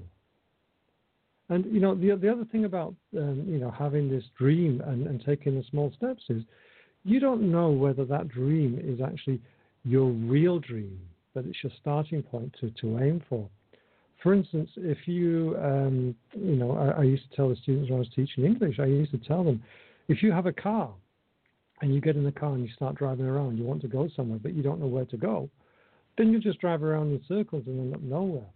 And 1.50 1.64
you 1.72 1.80
know 1.80 1.94
the 1.94 2.14
the 2.14 2.30
other 2.30 2.44
thing 2.52 2.66
about 2.66 2.94
um, 3.16 3.44
you 3.48 3.58
know 3.58 3.70
having 3.70 4.10
this 4.10 4.24
dream 4.38 4.82
and, 4.86 5.06
and 5.06 5.22
taking 5.24 5.54
the 5.54 5.64
small 5.70 5.92
steps 5.96 6.22
is 6.28 6.42
you 7.04 7.20
don't 7.20 7.50
know 7.50 7.70
whether 7.70 8.04
that 8.04 8.28
dream 8.28 8.78
is 8.82 9.00
actually 9.00 9.40
your 9.84 10.10
real 10.10 10.58
dream, 10.58 11.00
but 11.34 11.46
it's 11.46 11.56
your 11.62 11.72
starting 11.80 12.22
point 12.22 12.54
to, 12.60 12.70
to 12.80 12.98
aim 12.98 13.22
for. 13.28 13.48
For 14.22 14.34
instance, 14.34 14.70
if 14.76 15.06
you, 15.06 15.56
um, 15.62 16.14
you 16.34 16.56
know, 16.56 16.72
I, 16.76 17.00
I, 17.00 17.02
used 17.04 17.30
to 17.30 17.36
tell 17.36 17.48
the 17.48 17.56
students 17.56 17.88
when 17.88 17.98
I 17.98 18.00
was 18.00 18.08
teaching 18.16 18.44
English, 18.44 18.80
I 18.80 18.86
used 18.86 19.12
to 19.12 19.18
tell 19.18 19.44
them, 19.44 19.62
if 20.08 20.22
you 20.22 20.32
have 20.32 20.46
a 20.46 20.52
car 20.52 20.90
and 21.82 21.94
you 21.94 22.00
get 22.00 22.16
in 22.16 22.24
the 22.24 22.32
car 22.32 22.54
and 22.54 22.66
you 22.66 22.72
start 22.74 22.96
driving 22.96 23.26
around, 23.26 23.58
you 23.58 23.64
want 23.64 23.80
to 23.82 23.88
go 23.88 24.08
somewhere, 24.16 24.40
but 24.42 24.54
you 24.54 24.62
don't 24.62 24.80
know 24.80 24.86
where 24.86 25.04
to 25.04 25.16
go, 25.16 25.48
then 26.16 26.32
you 26.32 26.40
just 26.40 26.58
drive 26.60 26.82
around 26.82 27.12
in 27.12 27.22
circles 27.28 27.62
and 27.66 27.78
end 27.78 27.94
up 27.94 28.02
nowhere. 28.02 28.46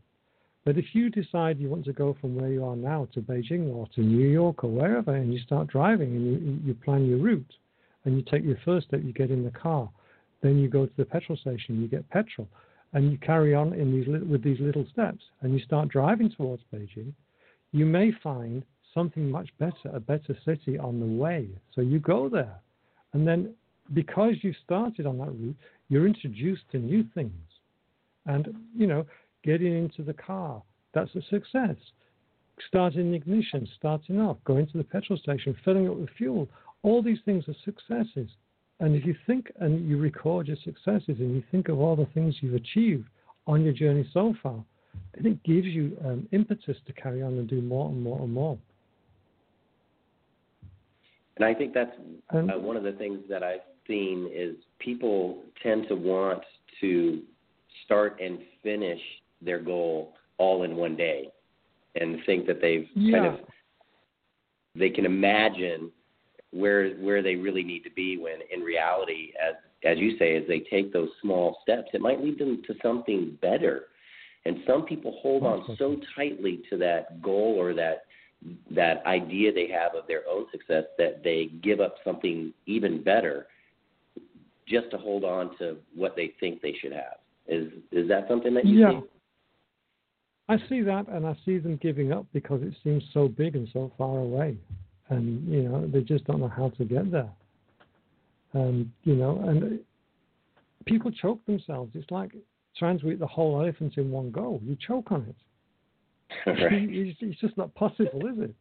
But 0.64 0.78
if 0.78 0.86
you 0.94 1.10
decide 1.10 1.60
you 1.60 1.68
want 1.68 1.84
to 1.84 1.92
go 1.92 2.16
from 2.20 2.34
where 2.34 2.50
you 2.50 2.64
are 2.64 2.76
now 2.76 3.08
to 3.14 3.20
Beijing 3.20 3.72
or 3.72 3.86
to 3.94 4.00
New 4.00 4.28
York 4.28 4.64
or 4.64 4.70
wherever, 4.70 5.14
and 5.14 5.32
you 5.32 5.38
start 5.40 5.68
driving 5.68 6.10
and 6.16 6.26
you, 6.26 6.60
you 6.64 6.74
plan 6.74 7.06
your 7.06 7.18
route, 7.18 7.54
and 8.04 8.16
you 8.16 8.22
take 8.22 8.44
your 8.44 8.58
first 8.64 8.88
step, 8.88 9.00
you 9.04 9.12
get 9.12 9.30
in 9.30 9.44
the 9.44 9.50
car, 9.52 9.88
then 10.42 10.58
you 10.58 10.68
go 10.68 10.86
to 10.86 10.92
the 10.96 11.04
petrol 11.04 11.38
station, 11.38 11.80
you 11.80 11.86
get 11.86 12.08
petrol 12.10 12.48
and 12.92 13.10
you 13.10 13.18
carry 13.18 13.54
on 13.54 13.72
in 13.72 13.92
these 13.92 14.06
with 14.28 14.42
these 14.42 14.60
little 14.60 14.86
steps 14.92 15.22
and 15.40 15.52
you 15.52 15.64
start 15.64 15.88
driving 15.88 16.30
towards 16.30 16.62
Beijing, 16.72 17.12
you 17.72 17.86
may 17.86 18.12
find 18.22 18.64
something 18.92 19.30
much 19.30 19.48
better, 19.58 19.90
a 19.92 20.00
better 20.00 20.36
city 20.44 20.78
on 20.78 21.00
the 21.00 21.06
way. 21.06 21.48
So 21.74 21.80
you 21.80 21.98
go 21.98 22.28
there. 22.28 22.60
And 23.12 23.26
then 23.26 23.54
because 23.94 24.34
you 24.42 24.54
started 24.64 25.06
on 25.06 25.18
that 25.18 25.32
route, 25.32 25.56
you're 25.88 26.06
introduced 26.06 26.62
to 26.72 26.78
new 26.78 27.04
things. 27.14 27.32
And, 28.26 28.54
you 28.76 28.86
know, 28.86 29.04
getting 29.42 29.76
into 29.76 30.02
the 30.02 30.12
car, 30.12 30.62
that's 30.94 31.14
a 31.14 31.22
success. 31.30 31.76
Starting 32.68 33.10
the 33.10 33.16
ignition, 33.16 33.66
starting 33.76 34.20
off, 34.20 34.36
going 34.44 34.66
to 34.68 34.78
the 34.78 34.84
petrol 34.84 35.18
station, 35.18 35.56
filling 35.64 35.88
up 35.88 35.96
with 35.96 36.10
fuel, 36.16 36.48
all 36.82 37.02
these 37.02 37.18
things 37.24 37.44
are 37.48 37.54
successes. 37.64 38.28
And 38.82 38.96
if 38.96 39.06
you 39.06 39.14
think 39.28 39.52
and 39.60 39.88
you 39.88 39.96
record 39.96 40.48
your 40.48 40.56
successes 40.64 41.16
and 41.20 41.36
you 41.36 41.42
think 41.52 41.68
of 41.68 41.78
all 41.78 41.94
the 41.94 42.08
things 42.14 42.34
you've 42.40 42.54
achieved 42.54 43.08
on 43.46 43.62
your 43.62 43.72
journey 43.72 44.04
so 44.12 44.34
far, 44.42 44.64
then 45.14 45.32
it 45.32 45.42
gives 45.44 45.68
you 45.68 45.96
um, 46.04 46.28
impetus 46.32 46.76
to 46.88 46.92
carry 46.94 47.22
on 47.22 47.34
and 47.34 47.48
do 47.48 47.62
more 47.62 47.88
and 47.88 48.02
more 48.02 48.20
and 48.20 48.32
more. 48.32 48.58
And 51.36 51.44
I 51.44 51.54
think 51.54 51.74
that's 51.74 51.92
uh, 52.34 52.40
one 52.58 52.76
of 52.76 52.82
the 52.82 52.90
things 52.92 53.20
that 53.30 53.44
I've 53.44 53.60
seen 53.86 54.28
is 54.34 54.56
people 54.80 55.44
tend 55.62 55.86
to 55.86 55.94
want 55.94 56.42
to 56.80 57.22
start 57.84 58.20
and 58.20 58.40
finish 58.64 59.00
their 59.40 59.60
goal 59.60 60.14
all 60.38 60.64
in 60.64 60.74
one 60.74 60.96
day 60.96 61.28
and 61.94 62.18
think 62.26 62.48
that 62.48 62.60
they've 62.60 62.88
yeah. 62.96 63.18
kind 63.18 63.26
of 63.34 63.40
they 64.74 64.90
can 64.90 65.06
imagine 65.06 65.92
where 66.52 66.90
where 66.94 67.22
they 67.22 67.34
really 67.34 67.64
need 67.64 67.80
to 67.80 67.90
be 67.90 68.18
when 68.18 68.36
in 68.52 68.60
reality 68.60 69.32
as 69.42 69.54
as 69.84 69.98
you 69.98 70.16
say 70.18 70.36
as 70.36 70.44
they 70.46 70.60
take 70.60 70.92
those 70.92 71.08
small 71.20 71.58
steps 71.62 71.88
it 71.92 72.00
might 72.00 72.22
lead 72.22 72.38
them 72.38 72.62
to 72.66 72.74
something 72.82 73.36
better 73.40 73.86
and 74.44 74.58
some 74.66 74.84
people 74.84 75.18
hold 75.22 75.44
on 75.44 75.64
so 75.78 75.90
mm-hmm. 75.90 76.02
tightly 76.14 76.62
to 76.68 76.76
that 76.76 77.22
goal 77.22 77.54
or 77.58 77.74
that 77.74 78.04
that 78.74 79.04
idea 79.06 79.52
they 79.52 79.68
have 79.68 79.94
of 79.94 80.06
their 80.06 80.22
own 80.28 80.46
success 80.50 80.84
that 80.98 81.22
they 81.22 81.50
give 81.62 81.80
up 81.80 81.96
something 82.04 82.52
even 82.66 83.02
better 83.02 83.46
just 84.66 84.90
to 84.90 84.98
hold 84.98 85.24
on 85.24 85.56
to 85.58 85.76
what 85.94 86.16
they 86.16 86.32
think 86.40 86.62
they 86.62 86.74
should 86.80 86.92
have. 86.92 87.18
Is 87.46 87.72
is 87.90 88.08
that 88.08 88.26
something 88.28 88.54
that 88.54 88.64
you 88.64 88.80
yeah. 88.80 89.00
see? 89.00 89.06
I 90.48 90.56
see 90.68 90.82
that, 90.82 91.08
and 91.08 91.26
I 91.26 91.36
see 91.44 91.58
them 91.58 91.78
giving 91.80 92.12
up 92.12 92.26
because 92.32 92.62
it 92.62 92.74
seems 92.82 93.02
so 93.14 93.28
big 93.28 93.54
and 93.56 93.68
so 93.72 93.92
far 93.96 94.18
away, 94.18 94.56
and 95.12 95.48
you 95.52 95.62
know 95.62 95.86
they 95.86 96.00
just 96.00 96.24
don't 96.24 96.40
know 96.40 96.48
how 96.48 96.70
to 96.70 96.84
get 96.84 97.10
there. 97.10 97.30
And 98.52 98.90
you 99.04 99.14
know, 99.14 99.42
and 99.46 99.80
people 100.86 101.10
choke 101.10 101.44
themselves. 101.46 101.92
It's 101.94 102.10
like 102.10 102.32
trying 102.76 102.98
to 103.00 103.10
eat 103.10 103.18
the 103.18 103.26
whole 103.26 103.60
elephant 103.60 103.94
in 103.96 104.10
one 104.10 104.30
go. 104.30 104.60
You 104.64 104.76
choke 104.86 105.12
on 105.12 105.26
it. 105.28 105.36
right. 106.46 106.88
it's, 106.88 107.18
it's 107.20 107.40
just 107.40 107.56
not 107.56 107.74
possible, 107.74 108.26
is 108.26 108.38
it? 108.38 108.54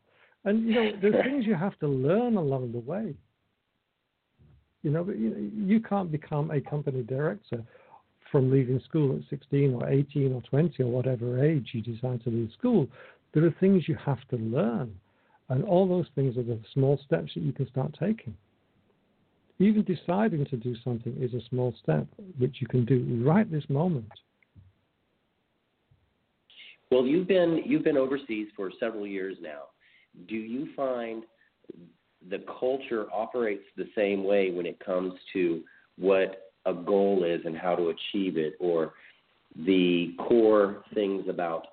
And 0.43 0.67
you 0.67 0.73
know, 0.73 0.91
there's 1.01 1.23
things 1.23 1.45
you 1.45 1.55
have 1.55 1.77
to 1.79 1.87
learn 1.87 2.35
along 2.35 2.71
the 2.71 2.79
way. 2.79 3.13
You 4.83 4.91
know, 4.91 5.03
but 5.03 5.17
you, 5.17 5.51
you 5.55 5.79
can't 5.79 6.11
become 6.11 6.49
a 6.51 6.59
company 6.59 7.03
director 7.03 7.63
from 8.31 8.49
leaving 8.49 8.81
school 8.87 9.15
at 9.15 9.29
16 9.29 9.75
or 9.75 9.87
18 9.87 10.33
or 10.33 10.41
20 10.41 10.83
or 10.83 10.87
whatever 10.87 11.43
age 11.43 11.69
you 11.73 11.81
decide 11.81 12.23
to 12.23 12.29
leave 12.29 12.49
school. 12.57 12.87
There 13.33 13.45
are 13.45 13.55
things 13.59 13.87
you 13.87 13.95
have 14.03 14.19
to 14.29 14.37
learn. 14.37 14.93
And 15.51 15.65
all 15.65 15.85
those 15.85 16.05
things 16.15 16.37
are 16.37 16.43
the 16.43 16.57
small 16.73 16.97
steps 17.05 17.33
that 17.35 17.41
you 17.43 17.51
can 17.51 17.67
start 17.67 17.93
taking. 17.99 18.33
Even 19.59 19.83
deciding 19.83 20.45
to 20.45 20.55
do 20.55 20.73
something 20.81 21.13
is 21.19 21.33
a 21.33 21.45
small 21.49 21.75
step, 21.83 22.07
which 22.39 22.55
you 22.61 22.67
can 22.67 22.85
do 22.85 23.21
right 23.21 23.51
this 23.51 23.65
moment. 23.67 24.09
Well, 26.89 27.05
you've 27.05 27.27
been 27.27 27.61
you've 27.65 27.83
been 27.83 27.97
overseas 27.97 28.47
for 28.55 28.71
several 28.79 29.05
years 29.05 29.35
now. 29.41 29.63
Do 30.29 30.35
you 30.35 30.69
find 30.73 31.23
the 32.29 32.43
culture 32.59 33.07
operates 33.13 33.65
the 33.75 33.89
same 33.93 34.23
way 34.23 34.51
when 34.51 34.65
it 34.65 34.79
comes 34.79 35.13
to 35.33 35.63
what 35.97 36.51
a 36.65 36.73
goal 36.73 37.25
is 37.25 37.41
and 37.45 37.57
how 37.57 37.75
to 37.75 37.89
achieve 37.89 38.37
it, 38.37 38.53
or 38.61 38.93
the 39.65 40.15
core 40.17 40.85
things 40.93 41.25
about 41.27 41.67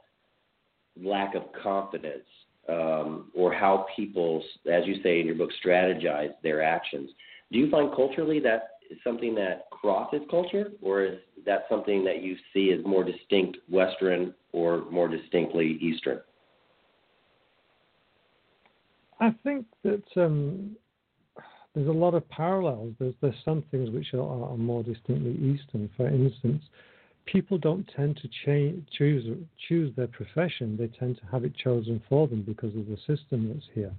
lack 1.00 1.36
of 1.36 1.42
confidence, 1.62 2.26
um, 2.68 3.30
or 3.34 3.52
how 3.52 3.86
people, 3.96 4.42
as 4.70 4.86
you 4.86 5.02
say 5.02 5.20
in 5.20 5.26
your 5.26 5.34
book, 5.34 5.50
strategize 5.64 6.32
their 6.42 6.62
actions? 6.62 7.10
Do 7.50 7.58
you 7.58 7.70
find 7.70 7.94
culturally 7.94 8.40
that 8.40 8.70
is 8.90 8.98
something 9.04 9.34
that 9.36 9.68
crosses 9.70 10.20
culture, 10.30 10.72
or 10.82 11.04
is 11.04 11.18
that 11.46 11.64
something 11.68 12.04
that 12.04 12.22
you 12.22 12.36
see 12.52 12.72
as 12.72 12.84
more 12.84 13.04
distinct 13.04 13.58
Western 13.70 14.34
or 14.52 14.84
more 14.90 15.08
distinctly 15.08 15.78
Eastern? 15.80 16.20
I 19.20 19.34
think 19.42 19.66
that 19.82 20.04
um, 20.16 20.76
there's 21.74 21.88
a 21.88 21.92
lot 21.92 22.14
of 22.14 22.28
parallels. 22.28 22.94
There's, 22.98 23.14
there's 23.20 23.34
some 23.44 23.64
things 23.70 23.90
which 23.90 24.14
are, 24.14 24.20
are, 24.20 24.56
more 24.56 24.82
distinctly 24.82 25.32
Eastern. 25.32 25.90
For 25.96 26.08
instance, 26.08 26.62
people 27.30 27.58
don't 27.58 27.88
tend 27.94 28.16
to 28.16 28.28
choose 28.90 29.38
choose 29.68 29.96
their 29.96 30.06
profession. 30.06 30.76
They 30.76 30.88
tend 30.88 31.18
to 31.18 31.26
have 31.30 31.44
it 31.44 31.56
chosen 31.56 32.02
for 32.08 32.26
them 32.26 32.42
because 32.42 32.74
of 32.74 32.86
the 32.86 32.96
system 33.06 33.48
that's 33.52 33.66
here. 33.74 33.92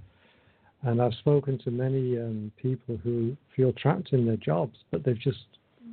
And 0.84 1.02
I've 1.02 1.14
spoken 1.16 1.58
to 1.60 1.72
many 1.72 2.18
um, 2.18 2.52
people 2.62 2.98
who 3.04 3.36
feel 3.56 3.74
trapped 3.74 4.14
in 4.14 4.26
their 4.26 4.38
jobs, 4.38 4.78
but 4.92 5.04
they've 5.04 5.20
just 5.20 5.46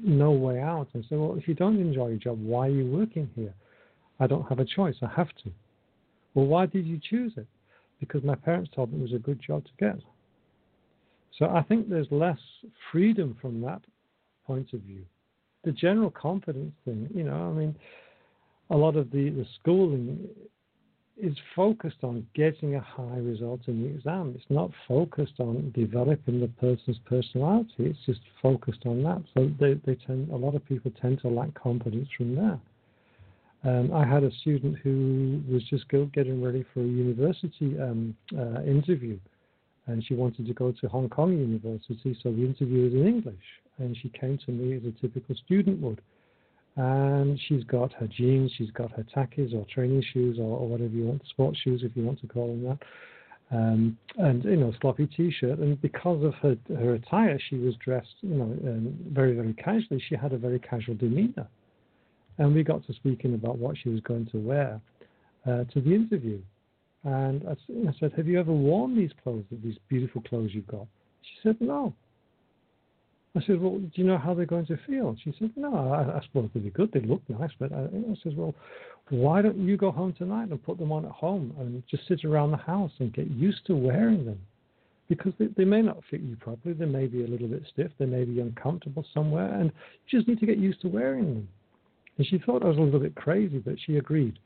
no 0.03 0.31
way 0.31 0.61
out. 0.61 0.89
And 0.95 1.05
say, 1.11 1.17
well, 1.17 1.37
if 1.37 1.49
you 1.49 1.55
don't 1.55 1.81
enjoy 1.81 2.09
your 2.09 2.19
job, 2.19 2.39
why 2.41 2.69
are 2.69 2.71
you 2.71 2.87
working 2.87 3.29
here? 3.35 3.55
I 4.21 4.27
don't 4.27 4.49
have 4.49 4.61
a 4.61 4.65
choice. 4.65 4.95
I 5.03 5.09
have 5.17 5.29
to. 5.45 5.51
Well, 6.35 6.47
why 6.47 6.67
did 6.67 6.87
you 6.87 7.01
choose 7.11 7.33
it? 7.37 7.47
Because 7.99 8.23
my 8.23 8.35
parents 8.35 8.71
told 8.75 8.93
me 8.93 8.99
it 8.99 9.03
was 9.03 9.13
a 9.13 9.19
good 9.19 9.41
job 9.45 9.65
to 9.65 9.71
get. 9.79 9.99
So 11.39 11.47
I 11.47 11.63
think 11.63 11.89
there's 11.89 12.07
less 12.11 12.39
freedom 12.93 13.37
from 13.41 13.61
that 13.63 13.83
point 14.47 14.73
of 14.73 14.81
view. 14.81 15.05
The 15.67 15.73
general 15.73 16.11
confidence 16.11 16.73
thing, 16.85 17.11
you 17.15 17.25
know, 17.25 17.51
I 17.51 17.53
mean, 17.53 17.75
a 18.71 18.77
lot 18.77 18.97
of 18.97 19.11
the, 19.11 19.31
the 19.31 19.45
schooling 19.61 20.27
is 21.21 21.35
focused 21.55 22.03
on 22.03 22.27
getting 22.35 22.77
a 22.77 22.81
high 22.81 23.19
result 23.19 23.61
in 23.67 23.83
the 23.83 23.89
exam. 23.89 24.35
It's 24.37 24.45
not 24.49 24.71
focused 24.87 25.41
on 25.41 25.73
developing 25.75 26.41
the 26.41 26.49
person's 26.49 26.99
personality. 27.07 27.75
It's 27.79 27.99
just 28.07 28.21
focused 28.41 28.87
on 28.87 29.03
that. 29.03 29.23
So 29.35 29.51
they, 29.59 29.75
they 29.85 29.97
tend 30.07 30.31
a 30.31 30.37
lot 30.37 30.55
of 30.55 30.65
people 30.67 30.93
tend 31.01 31.21
to 31.23 31.29
lack 31.29 31.53
confidence 31.55 32.09
from 32.17 32.37
there. 32.37 32.61
Um, 33.65 33.93
I 33.93 34.07
had 34.07 34.23
a 34.23 34.31
student 34.43 34.77
who 34.85 35.43
was 35.51 35.65
just 35.65 35.89
getting 35.89 36.43
ready 36.43 36.65
for 36.73 36.81
a 36.81 36.87
university 36.87 37.77
um, 37.81 38.15
uh, 38.39 38.63
interview, 38.63 39.19
and 39.87 40.05
she 40.05 40.15
wanted 40.15 40.47
to 40.47 40.55
go 40.55 40.73
to 40.73 40.89
Hong 40.89 41.09
Kong 41.09 41.33
University, 41.33 42.19
so 42.23 42.33
the 42.33 42.45
interview 42.45 42.85
was 42.85 42.93
in 42.93 43.07
English, 43.07 43.47
and 43.79 43.97
she 43.97 44.09
came 44.09 44.39
to 44.47 44.53
me 44.53 44.77
as 44.77 44.83
a 44.85 45.01
typical 45.01 45.35
student 45.45 45.81
would 45.81 46.01
and 46.77 47.41
she's 47.49 47.65
got 47.65 47.93
her 47.95 48.07
jeans, 48.07 48.53
she's 48.57 48.71
got 48.71 48.93
her 48.93 49.05
tackies 49.15 49.55
or 49.55 49.65
training 49.73 50.05
shoes 50.13 50.39
or, 50.39 50.59
or 50.59 50.69
whatever 50.69 50.93
you 50.93 51.05
want, 51.05 51.23
sports 51.29 51.59
shoes 51.61 51.83
if 51.83 51.97
you 51.97 52.05
want 52.05 52.21
to 52.21 52.27
call 52.27 52.49
them 52.49 52.65
that, 52.65 53.57
um, 53.57 53.99
and 54.19 54.45
you 54.45 54.57
know 54.57 54.73
sloppy 54.81 55.07
t-shirt. 55.07 55.59
And 55.59 55.81
because 55.81 56.23
of 56.23 56.35
her 56.35 56.57
her 56.77 56.95
attire, 56.95 57.39
she 57.49 57.57
was 57.57 57.75
dressed 57.77 58.15
you 58.21 58.35
know 58.35 58.45
um, 58.45 58.95
very 59.11 59.35
very 59.35 59.55
casually. 59.55 60.03
She 60.07 60.17
had 60.17 60.35
a 60.35 60.39
very 60.39 60.59
casual 60.59 60.97
demeanor, 60.97 61.49
and 62.37 62.55
we 62.55 62.63
got 62.63 62.87
to 62.87 62.93
speaking 62.93 63.35
about 63.35 63.57
what 63.57 63.77
she 63.83 63.89
was 63.89 64.01
going 64.01 64.27
to 64.33 64.39
wear 64.39 64.81
uh, 65.47 65.65
to 65.73 65.81
the 65.81 65.95
interview. 65.95 66.41
And 67.07 67.43
I, 67.49 67.55
said, 68.01 68.13
"Have 68.17 68.27
you 68.27 68.39
ever 68.41 68.53
worn 68.53 68.97
these 68.97 69.13
clothes? 69.23 69.45
These 69.63 69.79
beautiful 69.89 70.23
clothes 70.23 70.51
you've 70.53 70.67
got?" 70.67 70.87
She 71.23 71.39
said, 71.43 71.57
"No." 71.61 71.95
I 73.37 73.45
said, 73.47 73.61
well, 73.61 73.79
do 73.79 73.91
you 73.95 74.05
know 74.05 74.17
how 74.17 74.33
they're 74.33 74.47
going 74.47 74.65
to 74.67 74.79
feel? 74.87 75.15
She 75.23 75.35
said, 75.39 75.51
no, 75.57 75.91
I, 75.91 76.19
I 76.19 76.23
suppose 76.23 76.49
they'll 76.55 76.63
be 76.63 76.71
good. 76.71 76.91
They 76.93 77.01
look 77.01 77.21
nice. 77.29 77.51
But 77.59 77.71
I, 77.71 77.83
I 77.83 78.15
said, 78.23 78.35
well, 78.35 78.55
why 79.11 79.43
don't 79.43 79.59
you 79.59 79.77
go 79.77 79.91
home 79.91 80.15
tonight 80.17 80.49
and 80.49 80.63
put 80.65 80.79
them 80.79 80.91
on 80.91 81.05
at 81.05 81.11
home 81.11 81.55
and 81.59 81.83
just 81.91 82.09
sit 82.09 82.25
around 82.25 82.53
the 82.53 82.57
house 82.57 82.93
and 82.99 83.13
get 83.13 83.31
used 83.31 83.67
to 83.67 83.77
wearing 83.77 84.25
them? 84.25 84.41
Because 85.11 85.35
they, 85.39 85.49
they 85.49 85.67
may 85.67 85.83
not 85.83 85.99
fit 86.11 86.23
you 86.23 86.35
properly. 86.37 86.75
They 86.75 86.87
may 86.87 87.07
be 87.07 87.25
a 87.25 87.27
little 87.27 87.49
bit 87.49 87.63
stiff. 87.71 87.93
They 87.99 88.07
may 88.07 88.25
be 88.25 88.41
uncomfortable 88.41 89.05
somewhere. 89.13 89.53
And 89.53 89.71
you 90.09 90.19
just 90.19 90.29
need 90.29 90.41
to 90.41 90.47
get 90.47 90.57
used 90.57 90.81
to 90.81 90.89
wearing 90.89 91.35
them. 91.35 91.49
And 92.17 92.27
she 92.27 92.39
thought 92.39 92.63
I 92.63 92.69
was 92.69 92.79
a 92.79 92.81
little 92.81 93.01
bit 93.01 93.17
crazy, 93.17 93.59
but 93.59 93.75
she 93.85 93.99
agreed. 93.99 94.39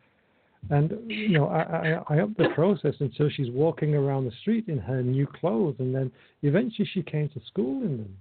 And 0.68 0.92
you 1.06 1.30
know, 1.30 1.46
I, 1.46 1.62
I, 1.62 2.16
I 2.16 2.20
upped 2.20 2.36
the 2.36 2.50
process 2.54 2.94
until 3.00 3.30
she's 3.30 3.50
walking 3.50 3.94
around 3.94 4.26
the 4.26 4.36
street 4.40 4.68
in 4.68 4.78
her 4.78 5.02
new 5.02 5.26
clothes, 5.26 5.76
and 5.78 5.94
then 5.94 6.12
eventually 6.42 6.88
she 6.92 7.02
came 7.02 7.28
to 7.30 7.40
school 7.46 7.82
in 7.82 7.96
them. 7.96 8.16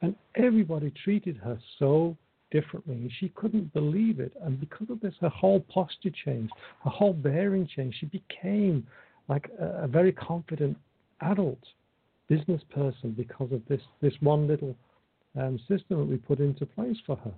And 0.00 0.16
everybody 0.36 0.92
treated 1.04 1.36
her 1.38 1.58
so 1.78 2.16
differently. 2.50 2.94
And 2.94 3.10
she 3.18 3.30
couldn't 3.30 3.72
believe 3.72 4.20
it. 4.20 4.32
And 4.42 4.60
because 4.60 4.88
of 4.90 5.00
this, 5.00 5.14
her 5.20 5.28
whole 5.28 5.60
posture 5.60 6.10
changed, 6.24 6.52
her 6.84 6.90
whole 6.90 7.12
bearing 7.12 7.68
changed. 7.74 7.96
She 7.98 8.06
became 8.06 8.86
like 9.28 9.50
a, 9.60 9.84
a 9.84 9.88
very 9.88 10.12
confident 10.12 10.76
adult 11.20 11.58
business 12.28 12.62
person 12.74 13.12
because 13.16 13.50
of 13.52 13.62
this, 13.68 13.80
this 14.00 14.14
one 14.20 14.46
little 14.46 14.74
um, 15.38 15.58
system 15.68 15.98
that 15.98 16.04
we 16.04 16.16
put 16.16 16.40
into 16.40 16.66
place 16.66 16.96
for 17.06 17.16
her. 17.16 17.32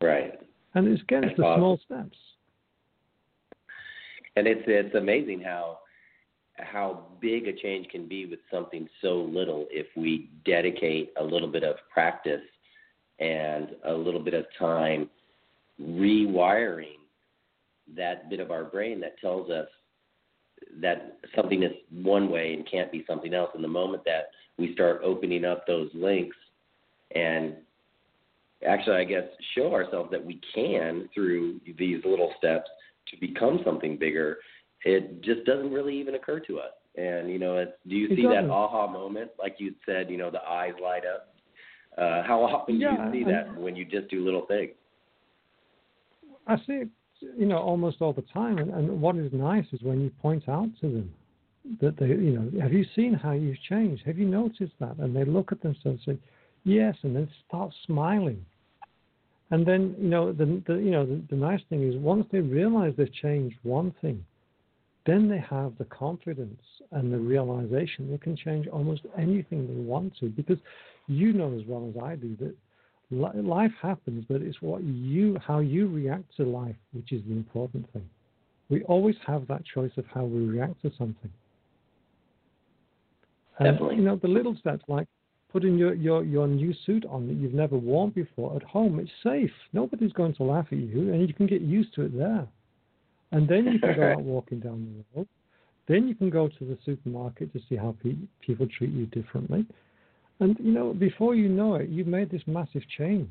Right. 0.00 0.40
And 0.74 0.88
it's 0.88 1.02
again, 1.02 1.24
it's 1.24 1.36
the 1.36 1.42
awesome. 1.42 1.60
small 1.60 1.80
steps. 1.84 2.16
And 4.36 4.46
it's 4.46 4.62
it's 4.66 4.94
amazing 4.94 5.42
how 5.42 5.78
how 6.56 7.06
big 7.20 7.48
a 7.48 7.52
change 7.52 7.88
can 7.88 8.06
be 8.06 8.26
with 8.26 8.38
something 8.50 8.88
so 9.00 9.28
little 9.32 9.66
if 9.70 9.86
we 9.96 10.30
dedicate 10.44 11.12
a 11.18 11.24
little 11.24 11.48
bit 11.48 11.64
of 11.64 11.76
practice 11.92 12.42
and 13.18 13.68
a 13.84 13.92
little 13.92 14.20
bit 14.20 14.34
of 14.34 14.44
time 14.58 15.08
rewiring 15.80 16.98
that 17.96 18.28
bit 18.30 18.40
of 18.40 18.50
our 18.50 18.64
brain 18.64 19.00
that 19.00 19.18
tells 19.18 19.50
us 19.50 19.66
that 20.80 21.18
something 21.34 21.62
is 21.62 21.72
one 21.90 22.30
way 22.30 22.54
and 22.54 22.68
can't 22.70 22.92
be 22.92 23.04
something 23.06 23.34
else. 23.34 23.50
And 23.54 23.64
the 23.64 23.68
moment 23.68 24.04
that 24.04 24.26
we 24.58 24.72
start 24.74 25.00
opening 25.02 25.44
up 25.44 25.66
those 25.66 25.90
links 25.94 26.36
and 27.14 27.54
actually, 28.66 28.96
I 28.96 29.04
guess, 29.04 29.24
show 29.54 29.72
ourselves 29.74 30.10
that 30.12 30.24
we 30.24 30.40
can 30.54 31.08
through 31.14 31.60
these 31.78 32.02
little 32.04 32.32
steps 32.38 32.70
to 33.12 33.20
become 33.20 33.60
something 33.64 33.96
bigger, 33.96 34.38
it 34.84 35.22
just 35.22 35.44
doesn't 35.44 35.72
really 35.72 35.96
even 35.98 36.14
occur 36.16 36.40
to 36.40 36.58
us. 36.58 36.72
And 36.96 37.30
you 37.30 37.38
know, 37.38 37.58
it's, 37.58 37.72
do 37.88 37.94
you 37.94 38.08
It 38.10 38.16
see 38.16 38.22
that 38.26 38.50
aha 38.50 38.86
moment, 38.86 39.30
like 39.38 39.56
you 39.58 39.74
said? 39.86 40.10
You 40.10 40.16
know, 40.18 40.30
the 40.30 40.42
eyes 40.42 40.74
light 40.82 41.04
up. 41.06 41.28
Uh, 41.96 42.22
how 42.22 42.42
often 42.42 42.80
Yeah, 42.80 43.10
do 43.10 43.18
you 43.18 43.24
see 43.24 43.28
I- 43.28 43.32
that 43.32 43.56
when 43.58 43.76
you 43.76 43.84
just 43.84 44.08
do 44.08 44.24
little 44.24 44.46
things? 44.46 44.72
I 46.46 46.56
see 46.66 46.72
it, 46.72 46.88
you 47.38 47.46
know, 47.46 47.58
almost 47.58 47.98
all 48.00 48.12
the 48.12 48.24
time. 48.32 48.58
And, 48.58 48.70
and 48.72 49.00
what 49.00 49.16
is 49.16 49.32
nice 49.32 49.66
is 49.72 49.80
when 49.82 50.00
you 50.00 50.10
point 50.20 50.48
out 50.48 50.68
to 50.80 50.88
them 50.88 51.14
that 51.80 51.96
they, 51.96 52.08
you 52.08 52.32
know, 52.38 52.60
have 52.60 52.72
you 52.72 52.84
seen 52.96 53.14
how 53.14 53.30
you've 53.32 53.60
changed? 53.68 54.02
Have 54.04 54.18
you 54.18 54.26
noticed 54.26 54.72
that? 54.80 54.96
And 54.98 55.14
they 55.14 55.24
look 55.24 55.52
at 55.52 55.62
themselves 55.62 56.00
and 56.06 56.16
say, 56.16 56.22
yes, 56.64 56.96
and 57.02 57.14
then 57.14 57.28
start 57.46 57.72
smiling. 57.86 58.44
And 59.52 59.66
then, 59.66 59.94
you 59.98 60.08
know, 60.08 60.32
the, 60.32 60.62
the 60.66 60.74
you 60.76 60.90
know, 60.90 61.04
the, 61.04 61.20
the 61.28 61.36
nice 61.36 61.60
thing 61.68 61.86
is 61.86 61.94
once 61.96 62.26
they 62.32 62.40
realize 62.40 62.94
they've 62.96 63.12
changed 63.12 63.56
one 63.62 63.94
thing, 64.00 64.24
then 65.04 65.28
they 65.28 65.38
have 65.38 65.76
the 65.76 65.84
confidence 65.84 66.62
and 66.90 67.12
the 67.12 67.18
realization 67.18 68.10
they 68.10 68.16
can 68.16 68.34
change 68.34 68.66
almost 68.66 69.02
anything 69.18 69.66
they 69.66 69.80
want 69.82 70.16
to 70.20 70.30
because 70.30 70.56
you 71.06 71.34
know 71.34 71.52
as 71.54 71.66
well 71.66 71.92
as 71.94 72.02
I 72.02 72.16
do 72.16 72.34
that 72.40 72.54
li- 73.10 73.42
life 73.42 73.72
happens, 73.82 74.24
but 74.26 74.40
it's 74.40 74.62
what 74.62 74.82
you, 74.84 75.38
how 75.46 75.58
you 75.58 75.86
react 75.86 76.34
to 76.38 76.44
life, 76.44 76.76
which 76.94 77.12
is 77.12 77.22
the 77.28 77.32
important 77.32 77.92
thing. 77.92 78.08
We 78.70 78.82
always 78.84 79.16
have 79.26 79.46
that 79.48 79.64
choice 79.66 79.92
of 79.98 80.06
how 80.06 80.24
we 80.24 80.46
react 80.46 80.80
to 80.80 80.90
something. 80.96 81.30
And, 83.58 83.74
Definitely. 83.74 83.96
You 83.96 84.02
know, 84.02 84.16
the 84.16 84.28
little 84.28 84.56
steps 84.56 84.84
like 84.88 85.08
putting 85.52 85.76
your, 85.76 85.94
your, 85.94 86.24
your 86.24 86.48
new 86.48 86.74
suit 86.86 87.04
on 87.08 87.26
that 87.28 87.34
you've 87.34 87.54
never 87.54 87.76
worn 87.76 88.10
before 88.10 88.56
at 88.56 88.62
home, 88.62 88.98
it's 88.98 89.10
safe. 89.22 89.52
Nobody's 89.72 90.12
going 90.12 90.34
to 90.34 90.42
laugh 90.42 90.66
at 90.72 90.78
you, 90.78 91.12
and 91.12 91.26
you 91.26 91.34
can 91.34 91.46
get 91.46 91.60
used 91.60 91.94
to 91.94 92.02
it 92.02 92.16
there. 92.16 92.46
And 93.32 93.48
then 93.48 93.66
you 93.66 93.78
can 93.78 93.94
go 93.94 94.02
out 94.12 94.22
walking 94.22 94.60
down 94.60 95.04
the 95.14 95.18
road. 95.20 95.28
Then 95.88 96.08
you 96.08 96.14
can 96.14 96.30
go 96.30 96.48
to 96.48 96.64
the 96.64 96.78
supermarket 96.84 97.52
to 97.52 97.60
see 97.68 97.76
how 97.76 97.94
pe- 98.02 98.14
people 98.40 98.66
treat 98.78 98.90
you 98.90 99.06
differently. 99.06 99.66
And 100.40 100.56
you 100.58 100.72
know, 100.72 100.94
before 100.94 101.34
you 101.34 101.48
know 101.48 101.74
it, 101.76 101.88
you've 101.88 102.06
made 102.06 102.30
this 102.30 102.42
massive 102.46 102.82
change 102.96 103.30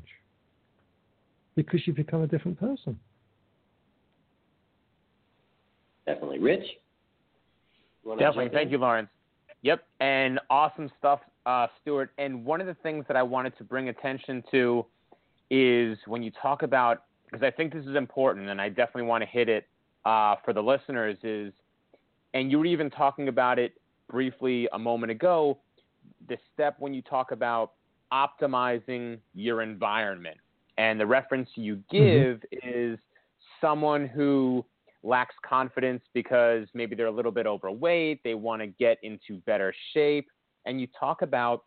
because 1.56 1.80
you've 1.86 1.96
become 1.96 2.22
a 2.22 2.26
different 2.26 2.58
person. 2.58 2.98
Definitely, 6.06 6.38
Rich. 6.38 6.64
wanna 8.04 8.20
Definitely. 8.20 8.50
Thank 8.52 8.66
in? 8.66 8.72
you, 8.72 8.78
Larunce. 8.78 9.08
Yep. 9.62 9.84
And 10.00 10.40
awesome 10.50 10.90
stuff, 10.98 11.20
uh, 11.46 11.68
Stuart. 11.80 12.10
And 12.18 12.44
one 12.44 12.60
of 12.60 12.66
the 12.66 12.76
things 12.82 13.04
that 13.08 13.16
I 13.16 13.22
wanted 13.22 13.56
to 13.58 13.64
bring 13.64 13.88
attention 13.88 14.42
to 14.50 14.84
is 15.50 15.98
when 16.06 16.22
you 16.22 16.30
talk 16.42 16.62
about, 16.62 17.04
because 17.30 17.44
I 17.44 17.50
think 17.50 17.72
this 17.72 17.86
is 17.86 17.96
important, 17.96 18.48
and 18.48 18.60
I 18.60 18.68
definitely 18.68 19.04
want 19.04 19.22
to 19.22 19.28
hit 19.28 19.48
it 19.48 19.66
uh, 20.04 20.36
for 20.44 20.52
the 20.52 20.62
listeners, 20.62 21.16
is, 21.22 21.52
and 22.34 22.50
you 22.50 22.58
were 22.58 22.66
even 22.66 22.90
talking 22.90 23.28
about 23.28 23.58
it 23.58 23.74
briefly 24.10 24.68
a 24.72 24.78
moment 24.78 25.12
ago, 25.12 25.58
the 26.28 26.36
step 26.52 26.76
when 26.78 26.92
you 26.92 27.02
talk 27.02 27.30
about 27.30 27.72
optimizing 28.12 29.18
your 29.34 29.62
environment. 29.62 30.36
And 30.78 30.98
the 30.98 31.06
reference 31.06 31.48
you 31.54 31.82
give 31.90 32.42
is 32.50 32.98
someone 33.60 34.06
who 34.06 34.64
lacks 35.02 35.34
confidence 35.44 36.02
because 36.14 36.68
maybe 36.74 36.94
they're 36.94 37.06
a 37.06 37.12
little 37.12 37.32
bit 37.32 37.46
overweight, 37.46 38.20
they 38.24 38.34
want 38.34 38.62
to 38.62 38.66
get 38.66 38.98
into 39.02 39.38
better 39.46 39.74
shape, 39.92 40.28
and 40.66 40.80
you 40.80 40.86
talk 40.98 41.22
about 41.22 41.64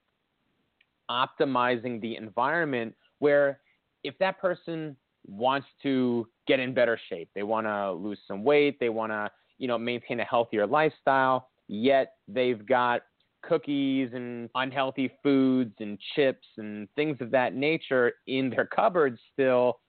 optimizing 1.09 2.01
the 2.01 2.15
environment 2.15 2.95
where 3.19 3.59
if 4.03 4.17
that 4.19 4.39
person 4.39 4.95
wants 5.27 5.67
to 5.83 6.27
get 6.47 6.59
in 6.59 6.73
better 6.73 6.99
shape, 7.09 7.29
they 7.35 7.43
want 7.43 7.67
to 7.67 7.91
lose 7.91 8.19
some 8.27 8.43
weight, 8.43 8.79
they 8.79 8.89
want 8.89 9.11
to, 9.11 9.29
you 9.57 9.67
know, 9.67 9.77
maintain 9.77 10.19
a 10.19 10.25
healthier 10.25 10.67
lifestyle, 10.67 11.49
yet 11.67 12.13
they've 12.27 12.65
got 12.65 13.01
cookies 13.43 14.09
and 14.13 14.49
unhealthy 14.55 15.11
foods 15.21 15.73
and 15.79 15.99
chips 16.15 16.47
and 16.57 16.87
things 16.95 17.17
of 17.21 17.31
that 17.31 17.55
nature 17.55 18.13
in 18.27 18.49
their 18.49 18.65
cupboards 18.65 19.19
still, 19.33 19.79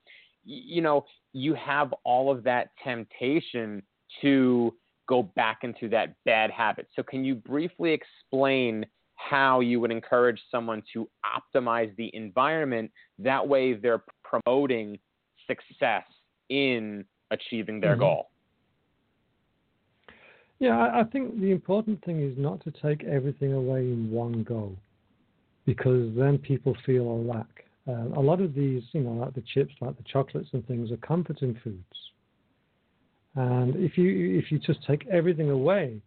you 0.45 0.81
know, 0.81 1.05
you 1.37 1.53
have 1.53 1.93
all 2.05 2.33
of 2.33 2.43
that 2.45 2.71
temptation 2.83 3.83
to 4.23 4.75
go 5.07 5.23
back 5.23 5.59
into 5.65 5.87
that 5.91 6.15
bad 6.25 6.51
habit. 6.51 6.89
So, 6.97 7.03
can 7.03 7.25
you 7.25 7.35
briefly 7.35 7.93
explain 7.93 8.87
how 9.17 9.61
you 9.61 9.79
would 9.81 9.91
encourage 9.91 10.41
someone 10.51 10.83
to 10.95 11.07
optimize 11.25 11.95
the 11.97 12.11
environment? 12.15 12.91
That 13.19 13.47
way, 13.47 13.75
they're 13.75 14.03
promoting 14.25 14.99
success 15.47 16.05
in 16.49 17.05
achieving 17.31 17.81
their 17.81 17.97
Mhm. 17.97 18.01
goal. 18.01 18.31
Yeah, 20.59 20.79
I, 20.79 21.01
I 21.01 21.05
think 21.05 21.39
the 21.39 21.51
important 21.51 22.03
thing 22.03 22.21
is 22.21 22.39
not 22.39 22.61
to 22.63 22.71
take 22.71 23.05
everything 23.05 23.53
away 23.53 23.81
in 23.81 24.11
one 24.11 24.43
go, 24.43 24.75
because 25.67 26.15
then 26.15 26.39
people 26.39 26.75
feel 26.87 27.07
a 27.07 27.19
lack. 27.35 27.66
Um, 27.89 28.15
a 28.17 28.21
lot 28.21 28.41
of 28.41 28.55
these, 28.55 28.83
you 28.93 29.01
know, 29.01 29.13
like 29.13 29.35
the 29.35 29.45
chips, 29.55 29.73
like 29.81 29.97
the 29.97 30.03
chocolates 30.05 30.49
and 30.53 30.67
things, 30.67 30.91
are 30.91 30.97
comforting 30.97 31.59
foods. 31.63 31.85
And 33.37 33.77
if 33.77 33.97
you 33.97 34.39
if 34.39 34.51
you 34.51 34.59
just 34.59 34.85
take 34.87 35.07
everything 35.09 35.51
away, 35.51 36.01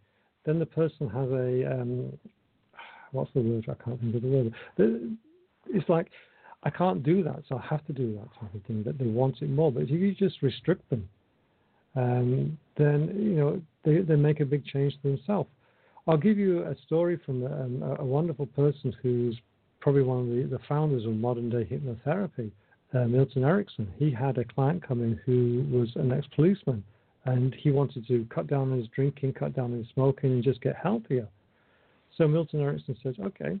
then 0.44 0.58
the 0.58 0.66
person 0.66 1.08
has 1.08 1.30
a 1.30 1.80
um, 1.80 2.18
what's 3.12 3.32
the 3.34 3.40
word? 3.40 3.64
I 3.68 3.82
can't 3.82 4.00
think 4.00 4.14
of 4.14 4.22
the 4.22 4.28
word. 4.28 4.54
It's 5.66 5.88
like 5.88 6.08
I 6.64 6.70
can't 6.70 7.02
do 7.02 7.22
that, 7.22 7.42
so 7.48 7.56
I 7.56 7.66
have 7.66 7.86
to 7.86 7.92
do 7.92 8.12
that 8.14 8.40
type 8.40 8.54
of 8.54 8.62
thing. 8.66 8.82
That 8.84 8.98
they 8.98 9.06
want 9.06 9.40
it 9.40 9.48
more, 9.48 9.72
but 9.72 9.84
if 9.84 9.90
you 9.90 10.14
just 10.14 10.42
restrict 10.42 10.88
them, 10.90 11.08
um, 11.96 12.58
then 12.76 13.14
you 13.14 13.36
know 13.36 13.62
they, 13.84 13.98
they 13.98 14.16
make 14.16 14.40
a 14.40 14.44
big 14.44 14.64
change 14.66 14.94
to 15.02 15.10
themselves. 15.16 15.48
I'll 16.06 16.16
give 16.16 16.38
you 16.38 16.64
a 16.64 16.74
story 16.86 17.20
from 17.24 17.46
um, 17.46 17.82
a, 17.82 18.02
a 18.02 18.04
wonderful 18.04 18.46
person 18.46 18.94
who's 19.02 19.38
probably 19.80 20.02
one 20.02 20.20
of 20.20 20.26
the, 20.26 20.56
the 20.56 20.62
founders 20.68 21.04
of 21.04 21.12
modern 21.12 21.50
day 21.50 21.64
hypnotherapy, 21.64 22.50
uh, 22.94 23.04
Milton 23.04 23.44
Erickson. 23.44 23.88
He 23.98 24.10
had 24.10 24.38
a 24.38 24.44
client 24.44 24.86
come 24.86 25.02
in 25.02 25.20
who 25.24 25.64
was 25.76 25.90
an 25.96 26.12
ex 26.12 26.26
policeman 26.34 26.84
and 27.26 27.54
he 27.54 27.70
wanted 27.70 28.06
to 28.08 28.26
cut 28.34 28.46
down 28.46 28.72
on 28.72 28.78
his 28.78 28.88
drinking, 28.88 29.34
cut 29.34 29.54
down 29.54 29.72
on 29.72 29.78
his 29.78 29.86
smoking, 29.92 30.30
and 30.30 30.42
just 30.42 30.60
get 30.62 30.76
healthier. 30.76 31.28
So 32.16 32.26
Milton 32.26 32.60
Erickson 32.60 32.96
says, 33.02 33.14
okay, 33.20 33.58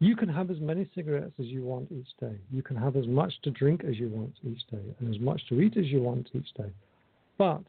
you 0.00 0.16
can 0.16 0.28
have 0.28 0.50
as 0.50 0.60
many 0.60 0.88
cigarettes 0.94 1.32
as 1.38 1.46
you 1.46 1.62
want 1.62 1.90
each 1.90 2.08
day. 2.20 2.36
You 2.52 2.62
can 2.62 2.76
have 2.76 2.96
as 2.96 3.06
much 3.06 3.32
to 3.42 3.50
drink 3.50 3.84
as 3.88 3.96
you 3.98 4.08
want 4.08 4.34
each 4.46 4.66
day, 4.70 4.82
and 4.98 5.14
as 5.14 5.20
much 5.20 5.40
to 5.48 5.60
eat 5.60 5.76
as 5.76 5.86
you 5.86 6.02
want 6.02 6.28
each 6.34 6.52
day. 6.54 6.70
But 7.38 7.64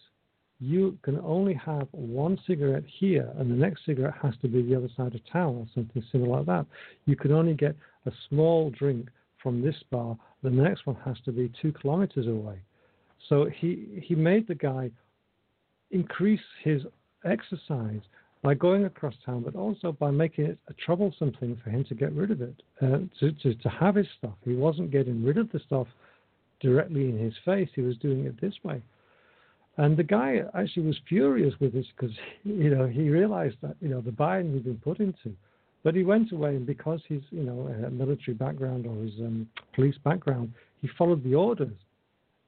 you 0.59 0.97
can 1.03 1.19
only 1.19 1.53
have 1.53 1.87
one 1.91 2.39
cigarette 2.47 2.83
here, 2.99 3.31
and 3.37 3.51
the 3.51 3.55
next 3.55 3.85
cigarette 3.85 4.15
has 4.21 4.33
to 4.41 4.47
be 4.47 4.61
the 4.61 4.75
other 4.75 4.89
side 4.95 5.13
of 5.13 5.21
town 5.31 5.55
or 5.55 5.67
something 5.73 6.03
similar 6.11 6.37
like 6.37 6.45
that. 6.45 6.65
You 7.05 7.15
can 7.15 7.31
only 7.31 7.53
get 7.53 7.75
a 8.05 8.11
small 8.29 8.69
drink 8.71 9.09
from 9.41 9.61
this 9.61 9.75
bar, 9.91 10.17
the 10.41 10.49
next 10.49 10.87
one 10.87 10.97
has 11.05 11.17
to 11.25 11.31
be 11.31 11.51
two 11.61 11.71
kilometers 11.71 12.25
away. 12.27 12.57
So 13.29 13.45
he, 13.45 14.01
he 14.03 14.15
made 14.15 14.47
the 14.47 14.55
guy 14.55 14.89
increase 15.91 16.41
his 16.63 16.81
exercise 17.23 18.01
by 18.41 18.53
going 18.53 18.85
across 18.85 19.13
town, 19.25 19.43
but 19.43 19.55
also 19.55 19.91
by 19.91 20.11
making 20.11 20.45
it 20.45 20.57
a 20.67 20.73
troublesome 20.73 21.31
thing 21.39 21.59
for 21.63 21.69
him 21.69 21.83
to 21.85 21.95
get 21.95 22.11
rid 22.13 22.31
of 22.31 22.41
it, 22.41 22.55
uh, 22.81 22.99
to, 23.19 23.31
to, 23.43 23.55
to 23.55 23.69
have 23.69 23.95
his 23.95 24.07
stuff. 24.17 24.35
He 24.43 24.55
wasn't 24.55 24.91
getting 24.91 25.23
rid 25.23 25.37
of 25.37 25.51
the 25.51 25.59
stuff 25.59 25.87
directly 26.59 27.09
in 27.09 27.17
his 27.17 27.33
face, 27.43 27.69
he 27.75 27.81
was 27.81 27.97
doing 27.97 28.25
it 28.25 28.39
this 28.39 28.53
way. 28.63 28.81
And 29.77 29.97
the 29.97 30.03
guy 30.03 30.41
actually 30.53 30.87
was 30.87 30.99
furious 31.07 31.53
with 31.59 31.73
this 31.73 31.85
because, 31.95 32.15
you 32.43 32.73
know, 32.73 32.87
he 32.87 33.09
realized 33.09 33.57
that, 33.61 33.75
you 33.81 33.89
know, 33.89 34.01
the 34.01 34.11
bind 34.11 34.53
he'd 34.53 34.63
been 34.63 34.77
put 34.77 34.99
into. 34.99 35.35
But 35.83 35.95
he 35.95 36.03
went 36.03 36.31
away, 36.31 36.55
and 36.55 36.65
because 36.65 37.01
he's, 37.07 37.21
you 37.29 37.43
know, 37.43 37.67
military 37.91 38.33
background 38.33 38.87
or 38.87 38.95
his 39.03 39.13
um, 39.19 39.47
police 39.73 39.97
background, 40.03 40.53
he 40.81 40.89
followed 40.97 41.23
the 41.23 41.35
orders. 41.35 41.75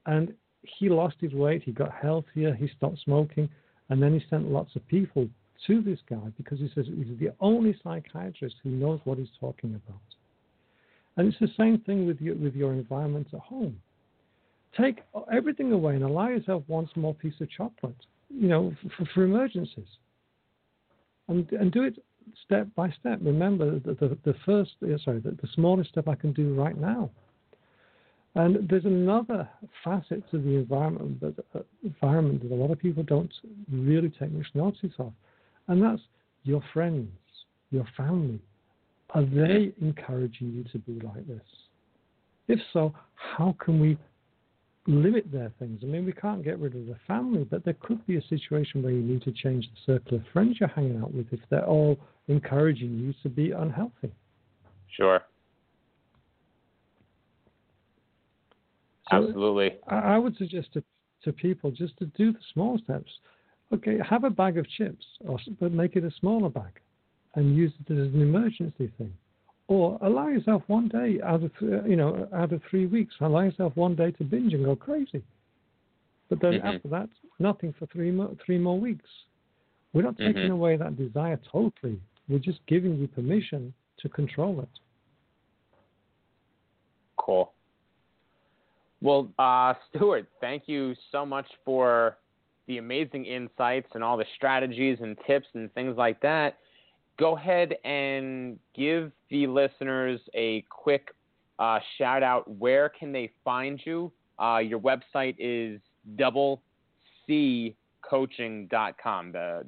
And 0.06 0.34
he 0.62 0.90
lost 0.90 1.18
his 1.20 1.34
weight, 1.34 1.64
he 1.64 1.72
got 1.72 1.92
healthier, 1.94 2.54
he 2.54 2.70
stopped 2.78 3.00
smoking, 3.04 3.50
and 3.90 4.02
then 4.02 4.14
he 4.14 4.26
sent 4.30 4.50
lots 4.50 4.76
of 4.76 4.88
people 4.88 5.30
to 5.66 5.82
this 5.82 6.00
guy 6.10 6.32
because 6.38 6.60
he 6.60 6.70
says 6.74 6.86
he's 6.88 7.20
the 7.20 7.34
only 7.40 7.78
psychiatrist 7.84 8.56
who 8.64 8.70
knows 8.70 9.00
what 9.04 9.18
he's 9.18 9.28
talking 9.40 9.76
about. 9.76 10.00
And 11.16 11.28
it's 11.28 11.40
the 11.40 11.52
same 11.58 11.80
thing 11.80 12.06
with 12.06 12.22
your, 12.22 12.36
with 12.36 12.56
your 12.56 12.74
environment 12.74 13.28
at 13.34 13.40
home. 13.40 13.80
Take 14.76 15.00
everything 15.32 15.72
away 15.72 15.96
and 15.96 16.04
allow 16.04 16.28
yourself 16.30 16.64
one 16.68 16.90
small 16.94 17.14
piece 17.14 17.40
of 17.42 17.50
chocolate, 17.50 17.96
you 18.30 18.48
know, 18.48 18.74
for, 18.98 19.06
for 19.14 19.24
emergencies. 19.24 19.88
and 21.28 21.52
and 21.52 21.72
do 21.72 21.84
it 21.84 22.04
step 22.46 22.68
by 22.76 22.90
step. 23.00 23.20
Remember 23.22 23.80
the 23.80 23.94
the, 23.94 24.18
the 24.24 24.36
first 24.46 24.72
sorry 25.04 25.20
the, 25.20 25.32
the 25.32 25.48
smallest 25.54 25.90
step 25.92 26.08
I 26.08 26.16
can 26.16 26.34
do 26.34 26.54
right 26.54 26.78
now. 26.78 27.10
And 28.36 28.70
there's 28.70 28.86
another 28.86 29.50
facet 29.84 30.30
to 30.30 30.38
the 30.38 30.58
environment 30.58 31.20
that 31.22 31.40
uh, 31.56 31.60
environment 31.84 32.44
that 32.44 32.54
a 32.54 32.56
lot 32.56 32.72
of 32.72 32.78
people 32.78 33.04
don't 33.04 33.34
really 33.72 34.10
take 34.10 34.32
much 34.32 34.48
notice 34.54 34.92
of, 35.00 35.12
and 35.68 35.82
that's 35.82 36.02
your 36.44 36.62
friends, 36.74 37.10
your 37.72 37.88
family. 37.96 38.40
Are 39.12 39.24
they 39.24 39.74
encouraging 39.82 40.52
you 40.52 40.64
to 40.72 40.78
be 40.80 41.00
like 41.06 41.26
this? 41.28 41.42
If 42.48 42.60
so, 42.74 42.94
how 43.16 43.56
can 43.64 43.80
we 43.80 43.98
limit 44.88 45.32
their 45.32 45.52
things? 45.60 45.82
I 45.84 45.86
mean, 45.86 46.06
we 46.06 46.14
can't 46.14 46.44
get 46.44 46.60
rid 46.60 46.76
of 46.76 46.86
the 46.86 46.96
family, 47.08 47.44
but 47.44 47.64
there 47.66 47.76
could 47.80 48.06
be 48.08 48.18
a 48.18 48.22
situation 48.28 48.82
where 48.82 48.92
you 48.92 49.02
need 49.02 49.22
to 49.24 49.32
change 49.32 49.68
the 49.68 49.94
circle 49.94 50.18
of 50.18 50.24
friends 50.34 50.58
you're 50.60 50.70
hanging 50.70 51.02
out 51.02 51.14
with 51.14 51.28
if 51.32 51.40
they're 51.50 51.66
all 51.66 52.00
encouraging 52.28 52.98
you 52.98 53.14
to 53.24 53.30
be 53.30 53.52
unhealthy. 53.52 54.12
Sure. 54.96 55.22
So 59.12 59.18
Absolutely. 59.18 59.78
I, 59.88 60.18
would 60.18 60.36
suggest 60.38 60.74
to, 60.74 60.84
to 61.24 61.32
people 61.32 61.72
just 61.72 61.98
to 62.00 62.06
do 62.06 62.34
the 62.34 62.40
small 62.54 62.78
steps. 62.80 63.12
Okay, 63.74 63.98
have 64.10 64.24
a 64.24 64.30
bag 64.30 64.58
of 64.58 64.68
chips, 64.70 65.06
or, 65.26 65.38
but 65.60 65.72
make 65.72 65.96
it 65.96 66.04
a 66.04 66.12
smaller 66.20 66.50
bag 66.50 66.80
and 67.36 67.56
use 67.56 67.74
it 67.86 67.92
as 67.92 68.14
an 68.14 68.22
emergency 68.22 68.92
thing. 68.98 69.14
Or 69.68 70.00
allow 70.02 70.30
yourself 70.30 70.64
one 70.68 70.88
day 70.88 71.20
out 71.24 71.44
of 71.44 71.52
you 71.62 71.98
know 71.98 72.28
out 72.34 72.54
of 72.54 72.62
three 72.70 72.86
weeks, 72.86 73.16
allow 73.20 73.42
yourself 73.42 73.76
one 73.76 73.96
day 73.96 74.12
to 74.12 74.24
binge 74.24 74.54
and 74.54 74.64
go 74.64 74.76
crazy. 74.76 75.22
But 76.30 76.42
then 76.42 76.54
mm-hmm. 76.54 76.68
after 76.68 76.88
that, 76.90 77.10
nothing 77.40 77.74
for 77.78 77.86
three 77.88 78.12
more, 78.12 78.32
three 78.46 78.58
more 78.58 78.80
weeks. 78.80 79.10
We're 79.94 80.04
not 80.04 80.18
taking 80.18 80.36
mm-hmm. 80.36 80.52
away 80.52 80.78
that 80.78 80.98
desire 80.98 81.40
totally. 81.52 82.00
We're 82.30 82.40
just 82.40 82.60
giving 82.68 82.98
you 82.98 83.08
permission 83.08 83.74
to 84.00 84.10
control 84.10 84.62
it. 84.62 84.70
Cool. 87.18 87.52
Well, 89.02 89.30
uh, 89.40 89.74
Stuart, 89.90 90.28
thank 90.42 90.64
you 90.66 90.96
so 91.12 91.26
much 91.26 91.46
for 91.64 92.18
the 92.68 92.78
amazing 92.78 93.26
insights 93.26 93.88
and 93.94 94.04
all 94.04 94.18
the 94.18 94.26
strategies 94.36 94.98
and 95.02 95.18
tips 95.26 95.48
and 95.54 95.74
things 95.74 95.96
like 95.98 96.20
that. 96.22 96.58
Go 97.20 97.36
ahead 97.36 97.76
and 97.84 98.60
give 98.76 99.12
the 99.30 99.48
listeners 99.48 100.20
a 100.36 100.64
quick 100.70 101.10
uh, 101.60 101.80
shout 101.98 102.22
out. 102.22 102.48
Where 102.50 102.90
can 102.90 103.12
they 103.12 103.32
find 103.44 103.82
you? 103.84 104.12
Uh, 104.40 104.60
your 104.60 104.80
website 104.80 105.36
is 105.40 105.82
double 106.16 106.62
C 107.26 107.76
coaching.com. 108.08 109.32
The 109.32 109.66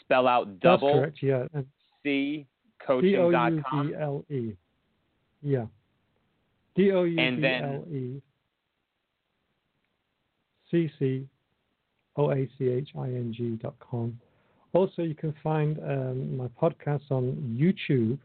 spell 0.00 0.26
out 0.26 0.60
double 0.60 0.88
That's 0.88 1.18
correct, 1.22 1.22
yeah. 1.22 1.62
C 2.02 2.46
coaching.com. 2.84 4.24
Yeah. 5.42 5.66
D-O-U-B-L-E. 6.76 8.20
C-C 10.70 11.28
O-A-C-H-I-N-G 12.16 13.58
dot 13.62 13.74
com. 13.78 14.18
Also, 14.74 15.02
you 15.02 15.14
can 15.14 15.32
find 15.42 15.78
um, 15.78 16.36
my 16.36 16.48
podcast 16.60 17.02
on 17.10 17.56
YouTube, 17.56 18.18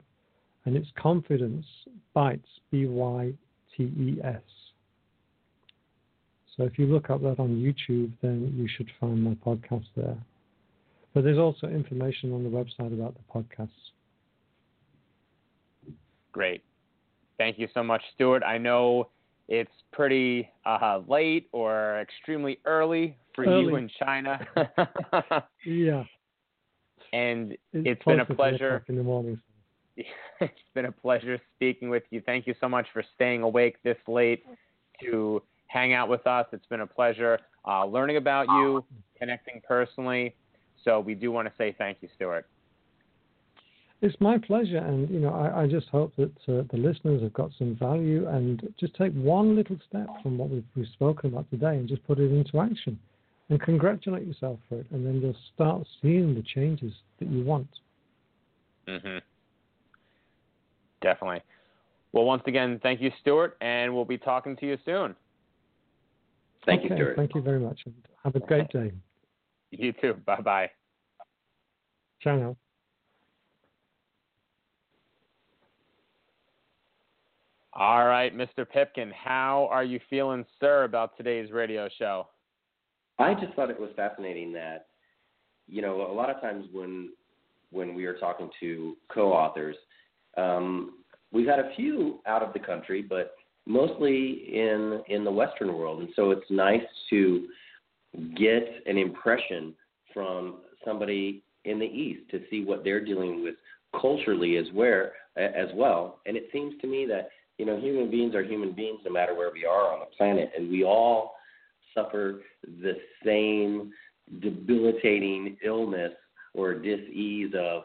and 0.66 0.76
it's 0.76 0.88
Confidence 0.98 1.66
Bytes, 2.16 2.42
B-Y-T-E-S. 2.72 4.42
So 6.58 6.64
if 6.64 6.78
you 6.80 6.88
look 6.88 7.10
up 7.12 7.22
that 7.22 7.40
on 7.40 7.50
YouTube, 7.50 8.12
then 8.22 8.54
you 8.58 8.68
should 8.68 8.90
find 9.00 9.24
my 9.24 9.36
podcast 9.36 9.86
there. 9.96 10.18
But 11.14 11.24
there's 11.24 11.38
also 11.38 11.68
information 11.68 12.34
on 12.34 12.44
the 12.44 12.50
website 12.50 12.94
about 12.94 13.14
the 13.14 13.34
podcasts. 13.34 13.70
Great. 16.32 16.64
Thank 17.38 17.60
you 17.60 17.68
so 17.74 17.84
much, 17.84 18.02
Stuart. 18.16 18.44
I 18.44 18.58
know 18.58 19.10
it's 19.48 19.72
pretty 19.94 20.50
uh, 20.66 21.00
late 21.08 21.48
or 21.52 22.02
extremely 22.02 22.60
early 22.66 23.16
for 23.36 23.46
early. 23.46 23.66
you 23.66 23.76
in 23.76 23.90
China. 24.00 24.40
yeah. 25.66 26.04
And 27.14 27.54
it's, 27.54 27.60
it's 27.74 28.06
been 28.06 28.20
a 28.20 28.26
pleasure. 28.26 28.84
In 28.88 28.96
the 28.96 29.04
morning. 29.04 29.40
it's 29.96 30.54
been 30.74 30.86
a 30.86 30.92
pleasure 30.92 31.40
speaking 31.56 31.90
with 31.90 32.04
you. 32.10 32.22
Thank 32.26 32.48
you 32.48 32.56
so 32.62 32.70
much 32.70 32.88
for 32.94 33.04
staying 33.16 33.42
awake 33.42 33.78
this 33.84 33.98
late 34.08 34.44
to 35.02 35.42
hang 35.68 35.94
out 35.94 36.10
with 36.10 36.26
us. 36.28 36.46
It's 36.52 36.66
been 36.68 36.82
a 36.82 36.88
pleasure 36.88 37.40
uh, 37.68 37.86
learning 37.86 38.18
about 38.18 38.48
you, 38.48 38.84
connecting 39.18 39.62
personally. 39.68 40.36
So 40.84 41.00
we 41.00 41.16
do 41.16 41.32
want 41.32 41.48
to 41.48 41.54
say 41.58 41.76
thank 41.78 41.98
you, 42.02 42.10
Stuart. 42.16 42.46
It's 44.02 44.16
my 44.22 44.38
pleasure, 44.38 44.78
and 44.78 45.10
you 45.10 45.20
know, 45.20 45.34
I, 45.34 45.64
I 45.64 45.68
just 45.68 45.90
hope 45.90 46.16
that 46.16 46.32
uh, 46.48 46.64
the 46.72 46.78
listeners 46.78 47.22
have 47.22 47.34
got 47.34 47.52
some 47.58 47.76
value 47.76 48.28
and 48.30 48.74
just 48.80 48.96
take 48.96 49.12
one 49.14 49.58
little 49.58 49.78
step 49.90 50.08
from 50.24 50.38
what 50.38 50.50
we've, 50.50 50.64
we've 50.74 50.88
spoken 50.94 51.34
about 51.34 51.50
today 51.50 51.76
and 51.76 51.88
just 51.88 52.06
put 52.08 52.18
it 52.18 52.32
into 52.32 52.62
action, 52.62 52.98
and 53.50 53.60
congratulate 53.62 54.26
yourself 54.26 54.60
for 54.70 54.80
it, 54.80 54.86
and 54.92 55.06
then 55.06 55.22
you'll 55.22 55.36
start 55.56 55.86
seeing 56.02 56.36
the 56.36 56.44
changes 56.44 56.94
that 57.20 57.28
you 57.30 57.44
want. 57.44 57.68
Mm-hmm. 58.88 59.18
Definitely. 61.02 61.42
Well, 62.12 62.26
once 62.26 62.44
again, 62.48 62.80
thank 62.82 63.02
you, 63.02 63.12
Stuart, 63.22 63.58
and 63.62 63.94
we'll 63.94 64.06
be 64.06 64.18
talking 64.18 64.56
to 64.58 64.66
you 64.66 64.78
soon. 64.86 65.16
Thank 66.66 66.82
okay, 66.82 66.90
you, 66.90 66.96
Stuart. 66.96 67.16
Thank 67.16 67.36
you 67.36 67.42
very 67.42 67.60
much, 67.60 67.80
and 67.86 67.96
have 68.24 68.36
a 68.36 68.40
great 68.40 68.70
day. 68.70 68.92
You 69.72 69.94
too. 69.94 70.16
Bye 70.26 70.42
bye. 70.42 70.70
Ciao 72.22 72.36
now. 72.36 72.58
All 77.74 78.06
right, 78.06 78.36
Mr. 78.36 78.68
Pipkin, 78.70 79.12
how 79.12 79.70
are 79.72 79.84
you 79.86 80.00
feeling, 80.10 80.44
sir, 80.60 80.84
about 80.84 81.16
today's 81.16 81.52
radio 81.52 81.88
show? 81.98 82.28
I 83.20 83.34
just 83.34 83.54
thought 83.54 83.70
it 83.70 83.80
was 83.80 83.90
fascinating 83.96 84.54
that, 84.54 84.88
you 85.68 85.82
know, 85.82 86.10
a 86.10 86.14
lot 86.14 86.30
of 86.30 86.42
times 86.42 86.66
when 86.72 87.10
when 87.72 87.94
we 87.94 88.06
are 88.06 88.16
talking 88.16 88.50
to 88.60 88.98
co-authors, 89.14 89.76
um, 90.38 91.04
we've 91.32 91.46
had 91.46 91.60
a 91.60 91.70
few 91.76 92.20
out 92.26 92.42
of 92.42 92.52
the 92.54 92.60
country, 92.60 93.02
but 93.02 93.36
mostly 93.68 94.50
in 94.52 95.04
in 95.08 95.24
the 95.24 95.32
Western 95.32 95.74
world, 95.76 96.00
and 96.00 96.10
so 96.16 96.32
it's 96.32 96.50
nice 96.50 96.82
to 97.10 97.48
get 98.36 98.64
an 98.88 98.98
impression 98.98 99.76
from 100.14 100.62
somebody 100.84 101.44
in 101.66 101.78
the 101.78 101.86
East 101.86 102.22
to 102.32 102.42
see 102.50 102.64
what 102.64 102.84
they're 102.84 103.04
dealing 103.04 103.44
with 103.44 103.56
culturally 104.00 104.58
as 104.58 104.66
where 104.74 105.14
as 105.36 105.68
well. 105.76 106.20
And 106.26 106.36
it 106.36 106.50
seems 106.52 106.74
to 106.82 106.88
me 106.88 107.06
that 107.08 107.30
you 107.60 107.66
know, 107.66 107.78
human 107.78 108.10
beings 108.10 108.34
are 108.36 108.44
human 108.44 108.72
beings 108.72 109.02
no 109.04 109.12
matter 109.12 109.36
where 109.36 109.52
we 109.54 109.66
are 109.66 109.94
on 109.94 110.00
the 110.00 110.06
planet, 110.18 110.50
and 110.58 110.70
we 110.70 110.86
all 110.86 111.36
suffer 111.94 112.42
the 112.64 112.94
same 113.26 113.92
debilitating 114.42 115.58
illness 115.64 116.14
or 116.54 116.74
dis-ease 116.74 117.54
of, 117.58 117.84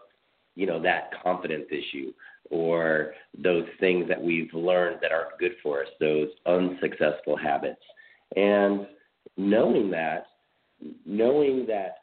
you 0.55 0.67
know, 0.67 0.81
that 0.83 1.11
confidence 1.23 1.67
issue 1.71 2.13
or 2.51 3.15
those 3.39 3.65
things 3.81 4.07
that 4.09 4.21
we've 4.21 4.53
learned 4.53 4.99
that 5.01 5.13
aren't 5.13 5.39
good 5.39 5.53
for 5.63 5.83
us, 5.83 5.89
those 6.01 6.29
unsuccessful 6.47 7.37
habits. 7.37 7.81
And 8.37 8.87
knowing 9.37 9.91
that, 9.91 10.27
knowing 11.07 11.67
that 11.67 11.97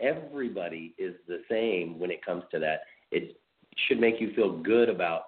everybody 0.00 0.94
is 0.98 1.14
the 1.26 1.42
same 1.50 1.98
when 1.98 2.10
it 2.10 2.24
comes 2.24 2.44
to 2.50 2.58
that, 2.58 2.80
it 3.10 3.36
should 3.86 4.00
make 4.00 4.20
you 4.20 4.32
feel 4.34 4.58
good 4.58 4.88
about 4.88 5.22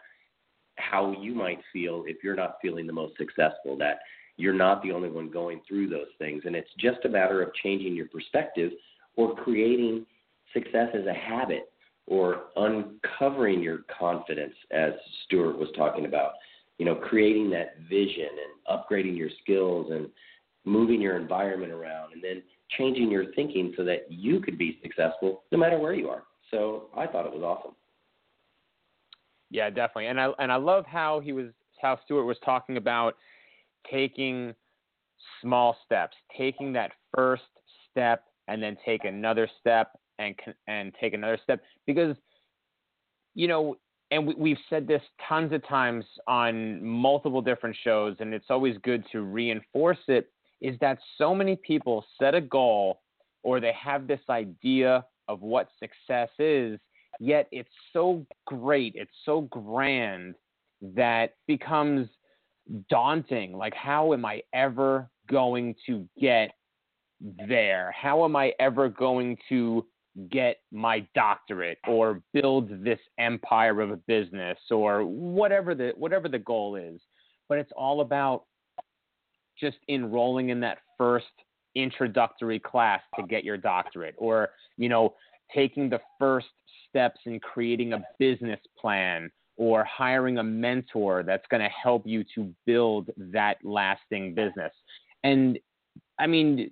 how 0.77 1.15
you 1.21 1.35
might 1.35 1.61
feel 1.73 2.05
if 2.07 2.19
you're 2.25 2.35
not 2.35 2.57
feeling 2.61 2.87
the 2.87 2.93
most 2.93 3.17
successful, 3.17 3.77
that 3.79 3.99
you're 4.41 4.55
not 4.55 4.83
the 4.83 4.93
only 4.93 5.11
one 5.11 5.29
going 5.31 5.61
through 5.69 5.89
those 5.89 6.09
things. 6.19 6.43
And 6.47 6.57
it's 6.57 6.71
just 6.79 7.05
a 7.05 7.09
matter 7.09 7.43
of 7.43 7.53
changing 7.63 7.95
your 7.95 8.07
perspective 8.07 8.73
or 9.17 9.35
creating 9.35 10.07
success 10.53 10.89
as 10.95 11.07
a 11.07 11.13
habit 11.13 11.71
or 12.07 12.45
uncovering 12.57 13.63
your 13.63 13.81
confidence, 13.99 14.55
as 14.73 14.93
Stuart 15.25 15.59
was 15.59 15.69
talking 15.77 16.07
about. 16.07 16.33
You 16.79 16.87
know, 16.87 16.95
creating 16.95 17.51
that 17.51 17.77
vision 17.91 18.29
and 18.31 18.79
upgrading 18.81 19.17
your 19.17 19.29
skills 19.43 19.91
and 19.93 20.09
moving 20.65 21.01
your 21.01 21.17
environment 21.17 21.73
around 21.73 22.15
and 22.15 22.25
then 22.25 22.43
changing 22.79 23.11
your 23.11 23.33
thinking 23.35 23.75
so 23.77 23.85
that 23.85 24.07
you 24.09 24.41
could 24.41 24.57
be 24.57 24.79
successful 24.83 25.43
no 25.53 25.59
matter 25.59 25.79
where 25.79 25.93
you 25.93 26.09
are. 26.09 26.23
So 26.51 26.87
I 26.97 27.07
thought 27.07 27.27
it 27.27 27.33
was 27.33 27.43
awesome. 27.43 27.75
Yeah, 29.51 29.69
definitely. 29.69 30.07
And 30.07 30.21
I 30.21 30.31
and 30.39 30.51
I 30.51 30.57
love 30.57 30.87
how 30.87 31.21
he 31.21 31.33
was 31.33 31.49
how 31.83 31.99
Stuart 32.05 32.25
was 32.25 32.39
talking 32.45 32.77
about 32.77 33.17
taking 33.89 34.55
small 35.41 35.77
steps, 35.85 36.17
taking 36.37 36.73
that 36.73 36.93
first 37.15 37.43
step 37.91 38.25
and 38.49 38.63
then 38.63 38.77
take 38.85 39.05
another 39.05 39.49
step 39.61 39.93
and 40.19 40.35
and 40.67 40.93
take 41.01 41.15
another 41.15 41.39
step 41.43 41.63
because 41.87 42.17
you 43.35 43.49
know 43.49 43.77
and 44.11 44.27
we, 44.27 44.35
we've 44.35 44.59
said 44.69 44.87
this 44.87 45.03
tons 45.29 45.53
of 45.53 45.67
times 45.67 46.05
on 46.27 46.85
multiple 46.85 47.41
different 47.41 47.77
shows 47.85 48.17
and 48.21 48.35
it's 48.35 48.47
always 48.51 48.77
good 48.83 49.05
to 49.13 49.23
reinforce 49.23 49.99
it 50.09 50.31
is 50.61 50.77
that 50.81 50.99
so 51.17 51.35
many 51.35 51.57
people 51.57 52.05
set 52.19 52.35
a 52.35 52.41
goal 52.41 53.01
or 53.43 53.61
they 53.61 53.73
have 53.73 54.07
this 54.07 54.21
idea 54.29 55.05
of 55.29 55.41
what 55.41 55.69
success 55.79 56.29
is, 56.39 56.79
yet 57.19 57.49
it's 57.53 57.71
so 57.93 58.27
great, 58.47 58.95
it's 58.97 59.15
so 59.25 59.43
grand 59.43 60.35
that 60.83 61.35
becomes 61.47 62.09
daunting. 62.89 63.53
Like, 63.57 63.75
how 63.75 64.13
am 64.13 64.25
I 64.25 64.43
ever 64.53 65.11
going 65.29 65.75
to 65.87 66.09
get 66.21 66.53
there? 67.21 67.93
How 68.01 68.25
am 68.25 68.37
I 68.37 68.53
ever 68.59 68.89
going 68.89 69.37
to 69.49 69.87
get 70.31 70.57
my 70.73 71.07
doctorate 71.15 71.79
or 71.87 72.21
build 72.33 72.85
this 72.85 72.99
empire 73.19 73.81
of 73.81 73.91
a 73.91 73.97
business 73.97 74.59
or 74.71 75.05
whatever 75.05 75.75
the 75.75 75.93
whatever 75.97 76.29
the 76.29 76.39
goal 76.39 76.77
is? 76.77 77.01
But 77.49 77.59
it's 77.59 77.73
all 77.77 78.01
about 78.01 78.45
just 79.59 79.79
enrolling 79.89 80.49
in 80.49 80.61
that 80.61 80.79
first 80.97 81.27
introductory 81.75 82.59
class 82.59 83.01
to 83.17 83.27
get 83.27 83.45
your 83.45 83.57
doctorate 83.57 84.15
or 84.19 84.51
you 84.77 84.89
know 84.89 85.15
taking 85.55 85.89
the 85.89 86.01
first 86.19 86.49
steps 86.89 87.21
in 87.27 87.39
creating 87.39 87.93
a 87.93 88.03
business 88.19 88.59
plan 88.81 89.31
or 89.61 89.85
hiring 89.85 90.39
a 90.39 90.43
mentor 90.43 91.23
that's 91.23 91.45
going 91.51 91.63
to 91.63 91.69
help 91.69 92.07
you 92.07 92.25
to 92.35 92.51
build 92.65 93.11
that 93.19 93.59
lasting 93.63 94.35
business 94.35 94.73
and 95.23 95.59
i 96.19 96.27
mean 96.27 96.71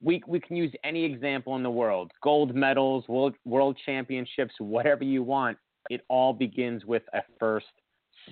we 0.00 0.22
we 0.28 0.38
can 0.38 0.54
use 0.54 0.72
any 0.84 1.04
example 1.04 1.56
in 1.56 1.62
the 1.64 1.70
world 1.70 2.12
gold 2.22 2.54
medals 2.54 3.04
world 3.08 3.34
world 3.44 3.76
championships 3.84 4.54
whatever 4.60 5.02
you 5.02 5.22
want 5.22 5.58
it 5.90 6.02
all 6.08 6.32
begins 6.32 6.84
with 6.84 7.02
a 7.12 7.20
first 7.40 7.66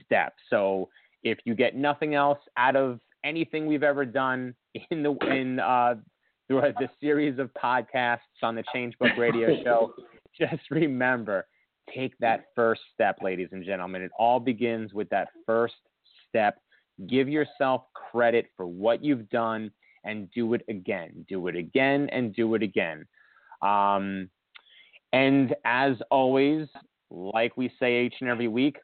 step 0.05 0.35
so 0.48 0.88
if 1.24 1.38
you 1.44 1.57
get 1.57 1.74
nothing 1.74 2.14
else 2.14 2.38
out 2.57 2.76
of 2.76 3.00
anything 3.24 3.66
we've 3.66 3.83
ever 3.83 4.05
done 4.05 4.55
in 4.90 5.03
the 5.03 5.12
in 5.29 5.59
uh, 5.59 5.94
through 6.46 6.61
the 6.79 6.88
series 7.00 7.38
of 7.38 7.50
podcasts 7.55 8.18
on 8.42 8.55
the 8.55 8.64
Changebook 8.74 9.16
Radio 9.16 9.62
Show. 9.64 9.92
Just 10.37 10.62
remember, 10.70 11.46
take 11.94 12.16
that 12.18 12.46
first 12.55 12.81
step, 12.94 13.18
ladies 13.22 13.48
and 13.53 13.64
gentlemen. 13.64 14.03
It 14.03 14.11
all 14.18 14.40
begins 14.40 14.92
with 14.92 15.09
that 15.11 15.29
first 15.46 15.74
step. 16.29 16.59
Give 17.07 17.29
yourself 17.29 17.83
credit 17.94 18.46
for 18.57 18.66
what 18.66 19.03
you've 19.03 19.29
done 19.31 19.70
and 20.05 20.31
do 20.33 20.55
it 20.55 20.62
again. 20.68 21.24
Do 21.29 21.46
it 21.48 21.57
again 21.57 22.09
and 22.11 22.35
do 22.35 22.55
it 22.55 22.62
again. 22.62 23.07
Um, 23.62 24.31
and 25.12 25.55
as 25.64 25.96
always, 26.11 26.68
like 27.11 27.57
we 27.57 27.72
say 27.81 28.05
each 28.05 28.14
and 28.20 28.31
every 28.31 28.48
week, 28.48 28.79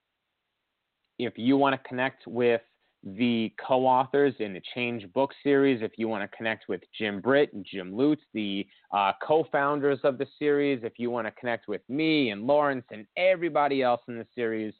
if 1.18 1.34
you 1.36 1.56
want 1.56 1.80
to 1.80 1.88
connect 1.88 2.26
with 2.26 2.60
the 3.04 3.52
co-authors 3.64 4.34
in 4.40 4.52
the 4.52 4.62
Change 4.74 5.10
Book 5.12 5.32
series. 5.42 5.82
If 5.82 5.92
you 5.96 6.08
want 6.08 6.28
to 6.28 6.36
connect 6.36 6.68
with 6.68 6.80
Jim 6.98 7.20
Britt 7.20 7.52
and 7.52 7.64
Jim 7.64 7.96
Lutz, 7.96 8.22
the 8.34 8.66
uh, 8.92 9.12
co-founders 9.22 10.00
of 10.02 10.18
the 10.18 10.26
series, 10.38 10.80
if 10.82 10.94
you 10.98 11.10
want 11.10 11.26
to 11.26 11.30
connect 11.32 11.68
with 11.68 11.82
me 11.88 12.30
and 12.30 12.48
Larunce 12.48 12.84
and 12.90 13.06
everybody 13.16 13.82
else 13.82 14.00
in 14.08 14.18
the 14.18 14.26
series, 14.34 14.74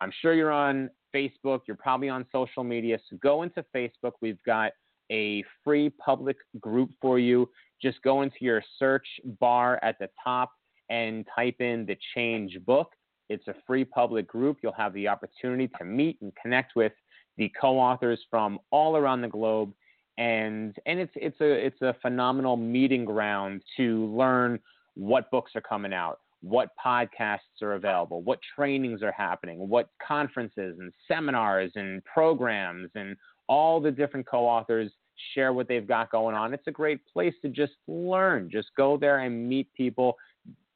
I'm 0.00 0.12
sure 0.20 0.34
you're 0.34 0.52
on 0.52 0.90
Facebook. 1.14 1.60
You're 1.66 1.76
probably 1.76 2.08
on 2.08 2.26
social 2.32 2.64
media. 2.64 2.98
So 3.08 3.16
go 3.22 3.42
into 3.42 3.64
Facebook. 3.74 4.12
We've 4.20 4.42
got 4.44 4.72
a 5.10 5.44
free 5.62 5.90
public 5.90 6.36
group 6.60 6.90
for 7.00 7.18
you. 7.18 7.48
Just 7.80 8.02
go 8.02 8.22
into 8.22 8.36
your 8.40 8.62
search 8.78 9.06
bar 9.40 9.78
at 9.82 9.98
the 9.98 10.08
top 10.22 10.50
and 10.90 11.26
type 11.34 11.56
in 11.60 11.86
the 11.86 11.96
Change 12.14 12.58
Book. 12.66 12.92
It's 13.28 13.46
a 13.48 13.54
free 13.66 13.84
public 13.84 14.26
group. 14.26 14.58
You'll 14.62 14.72
have 14.72 14.92
the 14.92 15.08
opportunity 15.08 15.68
to 15.78 15.84
meet 15.84 16.18
and 16.20 16.32
connect 16.40 16.76
with 16.76 16.92
the 17.36 17.50
co-authors 17.60 18.20
from 18.30 18.58
all 18.70 18.96
around 18.96 19.22
the 19.22 19.28
globe, 19.28 19.72
and 20.18 20.76
and 20.86 20.98
it's 20.98 21.12
it's 21.16 21.40
a 21.40 21.50
it's 21.66 21.80
a 21.82 21.94
phenomenal 22.02 22.56
meeting 22.56 23.04
ground 23.04 23.62
to 23.76 24.06
learn 24.06 24.58
what 24.94 25.30
books 25.30 25.52
are 25.54 25.62
coming 25.62 25.94
out, 25.94 26.20
what 26.42 26.70
podcasts 26.84 27.62
are 27.62 27.74
available, 27.74 28.22
what 28.22 28.38
trainings 28.54 29.02
are 29.02 29.12
happening, 29.12 29.68
what 29.68 29.88
conferences 30.06 30.78
and 30.78 30.92
seminars 31.08 31.72
and 31.76 32.04
programs 32.04 32.90
and 32.94 33.16
all 33.48 33.80
the 33.80 33.90
different 33.90 34.26
co-authors 34.26 34.92
share 35.34 35.52
what 35.52 35.68
they've 35.68 35.88
got 35.88 36.10
going 36.10 36.34
on. 36.34 36.52
It's 36.52 36.66
a 36.66 36.72
great 36.72 37.00
place 37.12 37.34
to 37.42 37.48
just 37.48 37.72
learn. 37.86 38.50
Just 38.50 38.68
go 38.76 38.96
there 38.96 39.20
and 39.20 39.48
meet 39.48 39.72
people, 39.74 40.16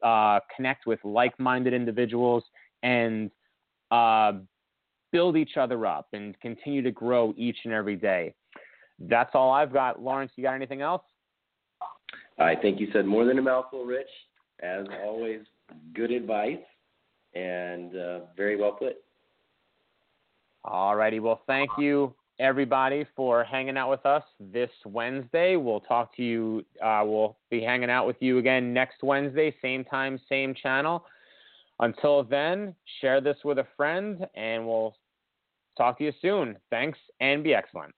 uh, 0.03 0.39
connect 0.55 0.85
with 0.85 0.99
like-minded 1.03 1.73
individuals, 1.73 2.43
and 2.83 3.29
uh, 3.91 4.33
build 5.17 5.35
each 5.35 5.57
other 5.57 5.83
up 5.87 6.09
and 6.13 6.39
continue 6.41 6.83
to 6.83 6.91
grow 6.91 7.33
each 7.35 7.57
and 7.63 7.73
every 7.73 7.95
day. 7.95 8.35
That's 8.99 9.31
all 9.33 9.51
I've 9.51 9.73
got. 9.73 9.99
Larunce, 9.99 10.29
you 10.35 10.43
got 10.43 10.53
anything 10.53 10.81
else? 10.81 11.01
I 12.37 12.53
think 12.53 12.79
you 12.79 12.87
said 12.93 13.07
more 13.07 13.25
than 13.25 13.39
a 13.39 13.41
mouthful, 13.41 13.83
Rich. 13.83 14.05
As 14.61 14.85
always, 15.03 15.39
good 15.95 16.11
advice 16.11 16.59
and 17.33 17.95
uh, 17.95 18.19
very 18.35 18.57
well 18.61 18.73
put. 18.73 18.97
All 20.63 20.95
righty. 20.95 21.19
Well, 21.19 21.41
thank 21.47 21.71
you, 21.79 22.13
everybody, 22.39 23.03
for 23.15 23.43
hanging 23.43 23.75
out 23.75 23.89
with 23.89 24.05
us 24.05 24.23
this 24.39 24.69
Wednesday. 24.85 25.55
We'll 25.55 25.79
talk 25.79 26.15
to 26.17 26.21
you. 26.23 26.63
Uh, 26.79 27.01
we'll 27.05 27.37
be 27.49 27.63
hanging 27.63 27.89
out 27.89 28.05
with 28.05 28.17
you 28.19 28.37
again 28.37 28.71
next 28.71 29.01
Wednesday, 29.01 29.55
same 29.63 29.83
time, 29.83 30.19
same 30.29 30.53
channel. 30.53 31.05
Until 31.79 32.23
then, 32.23 32.75
share 33.01 33.19
this 33.19 33.37
with 33.43 33.57
a 33.57 33.67
friend 33.75 34.27
and 34.35 34.67
we'll 34.67 34.95
talk 35.77 35.97
to 35.99 36.03
you 36.03 36.11
soon. 36.21 36.57
Thanks 36.69 36.99
and 37.19 37.43
be 37.43 37.53
excellent. 37.53 37.93